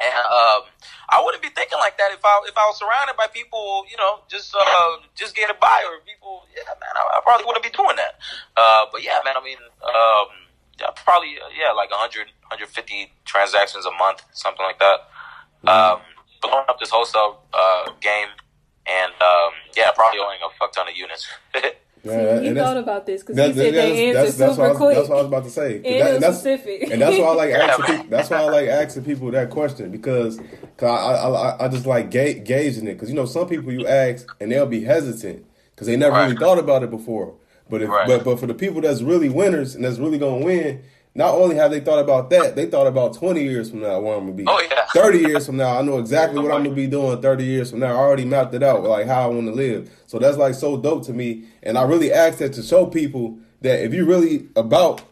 [0.00, 0.64] And um,
[1.12, 3.96] I wouldn't be thinking like that if I if I was surrounded by people, you
[4.00, 6.48] know, just uh, just getting by or people.
[6.56, 8.16] Yeah, man, I, I probably wouldn't be doing that.
[8.56, 10.39] Uh, but yeah, man, I mean, um,
[11.04, 14.98] probably uh, yeah, like 100, 150 transactions a month, something like that.
[15.70, 16.00] Um,
[16.42, 18.28] blowing up this wholesale uh, game,
[18.86, 21.26] and um, yeah, probably owning a fuck ton of units.
[22.02, 24.38] Yeah, See, he that's- thought about this because That- he said that- they that's, answered
[24.38, 24.96] that's, what I super was, quick.
[24.96, 25.74] that's what I was about to say.
[25.76, 26.90] and That- it was that's, specific.
[26.90, 27.84] and that's why I like asking.
[27.84, 30.40] People, that's why I like asking people that question because
[30.78, 33.70] cause I, I, I, I just like ga- gauging it because you know some people
[33.70, 35.44] you ask and they'll be hesitant
[35.74, 37.34] because they never really thought about it before.
[37.70, 38.06] But if Right.
[38.06, 40.80] but but for the people that's really winners and that's really gonna win,
[41.14, 44.14] not only have they thought about that, they thought about twenty years from now where
[44.14, 44.44] I'm gonna be.
[44.46, 44.84] Oh, yeah.
[44.94, 47.20] Thirty years from now, I know exactly what I'm gonna be doing.
[47.22, 49.90] Thirty years from now, I already mapped it out like how I want to live.
[50.06, 53.38] So that's like so dope to me, and I really ask that to show people
[53.62, 55.02] that if you're really about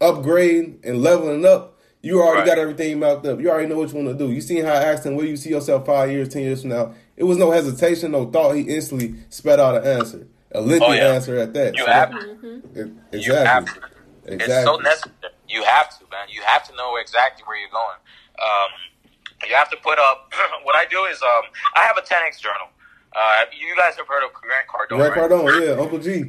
[0.00, 2.46] upgrading and leveling up, you already Right.
[2.46, 3.40] got everything mapped up.
[3.40, 4.32] You already know what you want to do.
[4.32, 6.60] You seen how I asked him, where do you see yourself five years, ten years
[6.60, 6.92] from now?
[7.16, 8.54] It was no hesitation, no thought.
[8.54, 10.26] He instantly spat out an answer,
[10.56, 11.12] a lengthy Oh, yeah.
[11.14, 11.76] answer at that.
[11.76, 12.62] you So have that- to.
[13.12, 13.80] it- You have exactly.
[13.82, 14.32] to.
[14.32, 14.54] Exactly.
[14.56, 15.14] It's so necessary.
[15.48, 16.26] You have to, man.
[16.28, 17.98] You have to know exactly where you're going.
[18.42, 18.70] Um,
[19.48, 20.32] you have to put up.
[20.64, 21.44] what I do is, um,
[21.74, 22.68] I have a 10x journal.
[23.14, 25.30] Uh, you guys have heard of Grant Cardone, Grant right?
[25.30, 26.24] Cardone, yeah, Uncle G.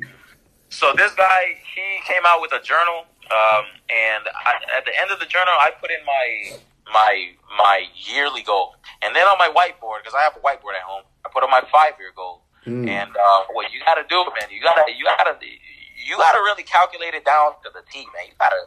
[0.69, 5.11] So this guy, he came out with a journal, um, and I, at the end
[5.11, 6.57] of the journal, I put in my
[6.93, 10.83] my my yearly goal, and then on my whiteboard, because I have a whiteboard at
[10.83, 12.43] home, I put on my five year goal.
[12.67, 12.83] Mm.
[12.87, 16.63] And uh, what you got to do, man, you gotta you gotta you gotta really
[16.63, 18.27] calculate it down to the T, man.
[18.27, 18.59] You gotta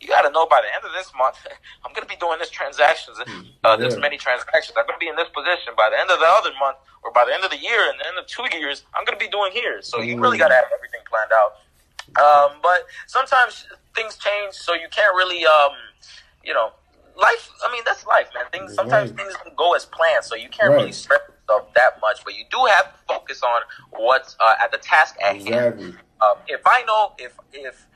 [0.00, 1.40] you gotta know by the end of this month,
[1.84, 3.16] I'm gonna be doing this transactions,
[3.64, 4.76] uh, this many transactions.
[4.76, 7.24] I'm gonna be in this position by the end of the other month, or by
[7.24, 9.52] the end of the year, and the end of two years, I'm gonna be doing
[9.56, 9.80] here.
[9.80, 10.44] So you really Mm.
[10.44, 11.52] gotta have everything planned out.
[12.20, 13.64] Um, but sometimes
[13.94, 15.72] things change, so you can't really, um,
[16.44, 16.72] you know,
[17.16, 17.48] life.
[17.66, 18.44] I mean, that's life, man.
[18.52, 19.18] Things sometimes Right.
[19.20, 20.76] things don't go as planned, so you can't Right.
[20.80, 21.20] really stress
[21.50, 22.24] yourself that much.
[22.24, 25.80] But you do have to focus on what's uh, at the task at hand.
[26.20, 27.86] Um, if I know if if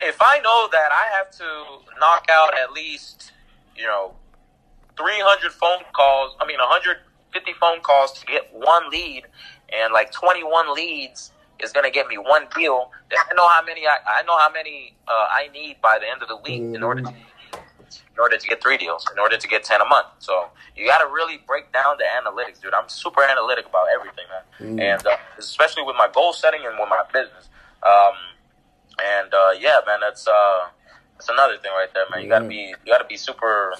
[0.00, 3.32] if I know that I have to knock out at least
[3.76, 4.14] you know
[4.96, 9.24] 300 phone calls, I mean 150 phone calls to get one lead,
[9.72, 12.90] and like 21 leads is going to get me one deal.
[13.12, 16.22] I know how many I, I know how many uh, I need by the end
[16.22, 17.14] of the week in order to
[18.14, 20.06] in order to get three deals, in order to get ten a month.
[20.18, 22.74] So you got to really break down the analytics, dude.
[22.74, 24.80] I'm super analytic about everything, man, Mm.
[24.80, 27.48] and uh, especially with my goal setting and with my business.
[27.82, 28.14] Um,
[29.02, 30.68] and uh, yeah, man, that's uh,
[31.16, 32.22] that's another thing right there, man.
[32.22, 33.74] You gotta be you gotta be super.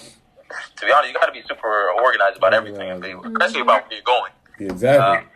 [0.78, 3.92] To be honest, you gotta be super organized about everything, and be- especially about where
[3.94, 4.32] you're going.
[4.58, 5.18] Exactly.
[5.18, 5.26] Um,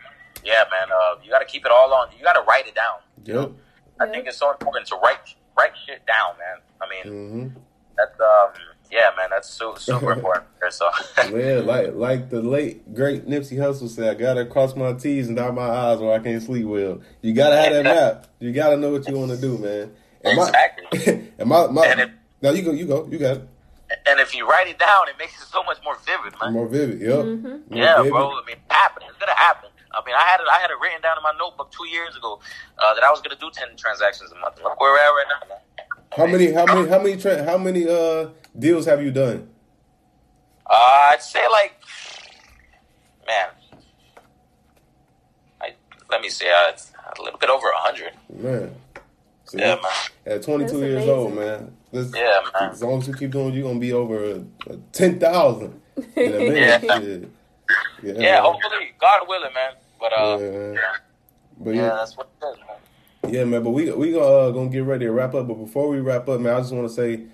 [0.43, 0.91] yeah, man.
[0.91, 2.09] Uh, you gotta keep it all on.
[2.17, 2.99] You gotta write it down.
[3.23, 3.51] yep.
[3.97, 5.19] I think it's so important to write
[5.57, 6.57] write shit down, man.
[6.81, 7.59] I mean, hmm
[7.97, 8.49] that's um,
[8.91, 9.29] yeah, man.
[9.31, 10.45] That's su- super important.
[10.69, 10.87] So
[11.35, 15.35] Yeah, like like the late great Nipsey Hussle said, I gotta cross my T's and
[15.37, 17.01] dot my I's or I can't sleep well.
[17.21, 18.27] You gotta have that map.
[18.39, 19.91] You gotta know what you want to do, man.
[20.23, 21.31] And my- Exactly.
[21.39, 23.47] and my, my And it- now you go, you go, you got it.
[24.07, 26.53] and if you write it down, it makes it so much more vivid, man.
[26.53, 26.99] More vivid.
[27.01, 27.09] Yep.
[27.25, 27.47] Mm-hmm.
[27.47, 28.11] More Yeah, vivid.
[28.11, 28.31] bro.
[28.31, 29.05] I mean, it happened.
[29.09, 29.69] It's gonna happen.
[29.93, 30.47] I mean, I had it.
[30.51, 32.39] I had it written down in my notebook two years ago
[32.79, 34.57] uh, that I was gonna do ten transactions a month.
[34.63, 35.47] Look where we're at right now.
[35.47, 35.59] man.
[36.15, 36.51] How many?
[36.51, 36.87] How many?
[36.87, 37.17] How many?
[37.17, 39.49] Tra- how many uh deals have you done?
[40.65, 41.73] Uh, I'd say like,
[43.27, 43.49] man.
[45.61, 45.73] I
[46.09, 46.47] let me see.
[46.47, 48.13] Uh, it's a little bit over a hundred.
[48.33, 48.73] Man.
[49.45, 49.91] See, Yeah, man.
[50.25, 51.09] At 22 That's years amazing.
[51.13, 51.77] old, man.
[51.91, 52.71] This, Yeah, man.
[52.71, 54.39] As long as you keep doing, you're gonna be over
[54.69, 55.79] uh, ten thousand
[56.15, 56.83] in a minute.
[56.83, 56.99] Yeah.
[56.99, 57.29] Shit.
[58.03, 58.13] Yeah.
[58.13, 59.73] Yeah, hopefully, God willing, man.
[59.99, 60.73] But uh, Yeah.
[60.73, 60.81] yeah,
[61.59, 62.77] But yeah, yeah, that's what it is, man.
[63.29, 63.63] Yeah, man.
[63.63, 65.47] But we we gonna uh, gonna get ready to wrap up.
[65.47, 67.25] But before we wrap up, man, I just want to say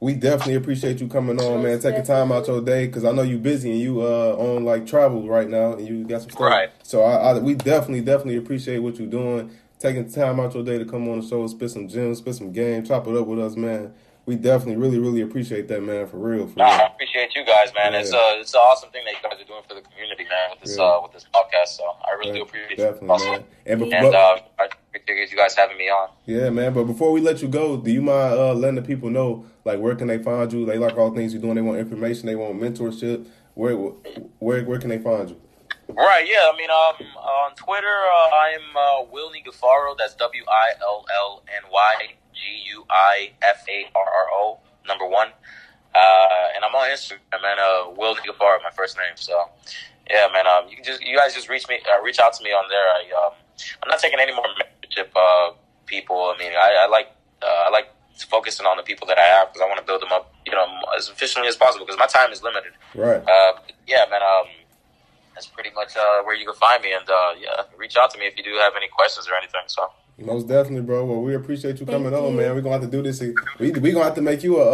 [0.00, 1.78] we definitely appreciate you coming on, man.
[1.78, 4.86] Taking time out your day because I know you busy and you uh on like
[4.86, 6.42] travel right now and you got some stuff.
[6.42, 6.70] Right.
[6.82, 9.50] So I, I we definitely definitely appreciate what you're doing.
[9.78, 12.52] Taking time out your day to come on the show, spit some gems, spit some
[12.52, 13.94] game, chop it up with us, man.
[14.24, 16.06] We definitely really really appreciate that, man.
[16.06, 17.92] For real, for Nah, I appreciate you guys, man.
[17.94, 18.18] It's Yeah.
[18.18, 20.50] uh, it's an awesome thing that you guys are doing for the community, man.
[20.50, 20.84] With this Yeah.
[20.84, 23.12] uh, with this podcast, so I really do appreciate definitely, you.
[23.12, 23.30] Also.
[23.32, 23.44] man.
[23.66, 26.08] And, bef- And uh, I appreciate you guys having me on.
[26.26, 26.72] Yeah, man.
[26.72, 29.80] But before we let you go, do you mind uh, letting the people know, like,
[29.80, 30.66] where can they find you?
[30.66, 31.56] They like all the things you're doing.
[31.56, 32.26] They want information.
[32.26, 33.26] They want mentorship.
[33.54, 35.40] Where, where, where can they find you?
[35.88, 36.48] Right, yeah.
[36.52, 39.96] I mean, um, on Twitter, uh, I'm uh, Willny Guifarro.
[39.98, 41.94] That's W I L L N Y
[42.34, 42.40] G
[42.74, 45.28] U I F A R R O, number one.
[45.94, 47.58] Uh, and I'm on Instagram, man.
[47.58, 49.14] Uh, Willny Guifarro, my first name.
[49.16, 49.48] So,
[50.10, 50.46] yeah, man.
[50.46, 52.64] Um, you can just, you guys just reach me, uh, reach out to me on
[52.68, 52.80] there.
[52.80, 53.34] I, um,
[53.82, 55.52] I'm not taking any more membership uh,
[55.86, 56.32] people.
[56.34, 57.08] I mean, I, I like,
[57.42, 57.88] uh, I like
[58.28, 60.52] focusing on the people that I have because I want to build them up, you
[60.52, 60.66] know,
[60.96, 62.72] as efficiently as possible because my time is limited.
[62.94, 63.20] Right.
[63.20, 63.52] Uh,
[63.86, 64.22] yeah, man.
[64.22, 64.48] Um,
[65.34, 68.18] that's pretty much uh, where you can find me, and uh, yeah, reach out to
[68.18, 69.62] me if you do have any questions or anything.
[69.66, 71.04] So, Most definitely, bro.
[71.04, 72.54] Well, we appreciate you Thank coming on, man.
[72.54, 73.20] We're gonna have to do this.
[73.20, 74.64] We we gonna have to make you a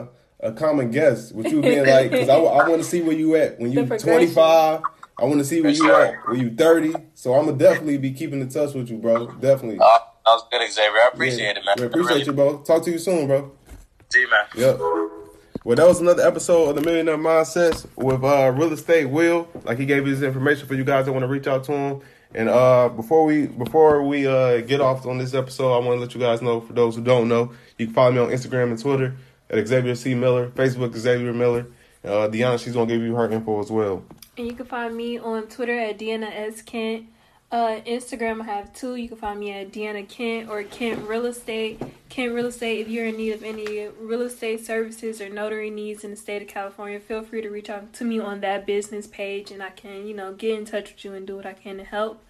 [0.00, 0.06] uh,
[0.40, 3.34] a common guest with you being like, because I, I want to see where you
[3.36, 4.82] at when you 25.
[5.20, 6.04] I want to see where For you sure.
[6.04, 6.94] at when you 30.
[7.14, 9.26] So I'm gonna definitely be keeping in touch with you, bro.
[9.32, 9.78] Definitely.
[9.80, 10.90] uh, that was good, Xavier.
[10.92, 11.50] I appreciate Yeah.
[11.58, 11.74] it, man.
[11.78, 12.58] We appreciate you, bro.
[12.58, 13.50] Talk to you soon, bro.
[14.12, 14.44] See you, man.
[14.56, 14.78] Yep.
[15.64, 19.48] Well, that was another episode of the Millionaire Mindsets with uh, Real Estate Will.
[19.64, 22.00] Like he gave his information for you guys that want to reach out to him.
[22.34, 26.00] And uh, before we before we uh, get off on this episode, I want to
[26.00, 26.60] let you guys know.
[26.60, 29.16] For those who don't know, you can follow me on Instagram and Twitter
[29.48, 31.66] at Xavier C Miller, Facebook Xavier Miller.
[32.04, 34.04] Uh, Deanna, she's gonna give you her info as well.
[34.36, 36.62] And you can find me on Twitter at Deanna S.
[36.62, 37.06] Kent.
[37.50, 38.96] Uh, Instagram, I have two.
[38.96, 41.80] You can find me at Deanna Kent or Kent Real Estate.
[42.10, 46.04] Kent Real Estate, if you're in need of any real estate services or notary needs
[46.04, 49.06] in the state of California, feel free to reach out to me on that business
[49.06, 51.54] page and I can, you know, get in touch with you and do what I
[51.54, 52.22] can to help.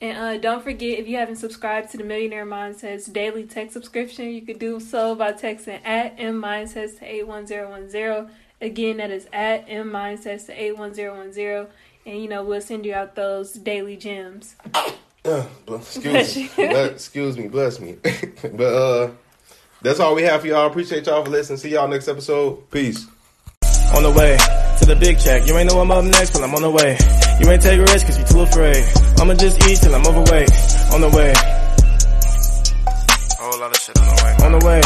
[0.00, 4.26] And uh, don't forget, if you haven't subscribed to the Millionaire Mindsets daily text subscription,
[4.30, 8.30] you could do so by texting at M Mindsets to 81010.
[8.60, 11.66] Again, that is at M Mindsets to 81010.
[12.08, 14.56] And, you know, we'll send you out those daily gems.
[15.26, 17.96] Uh, excuse me, Bless- excuse me, bless me.
[18.54, 19.10] but uh,
[19.82, 20.66] that's all we have for y'all.
[20.66, 21.58] Appreciate y'all for listening.
[21.58, 22.70] See y'all next episode.
[22.70, 23.06] Peace.
[23.94, 24.38] On the way
[24.78, 25.46] to the big check.
[25.46, 26.96] You ain't know I'm up next, but I'm on the way.
[27.40, 28.82] You ain't take risks cause you're too afraid.
[29.20, 30.50] I'ma just eat till I'm overweight.
[30.94, 31.34] On the way.
[33.36, 34.46] Whole lot of shit on the way.
[34.46, 34.80] On the way.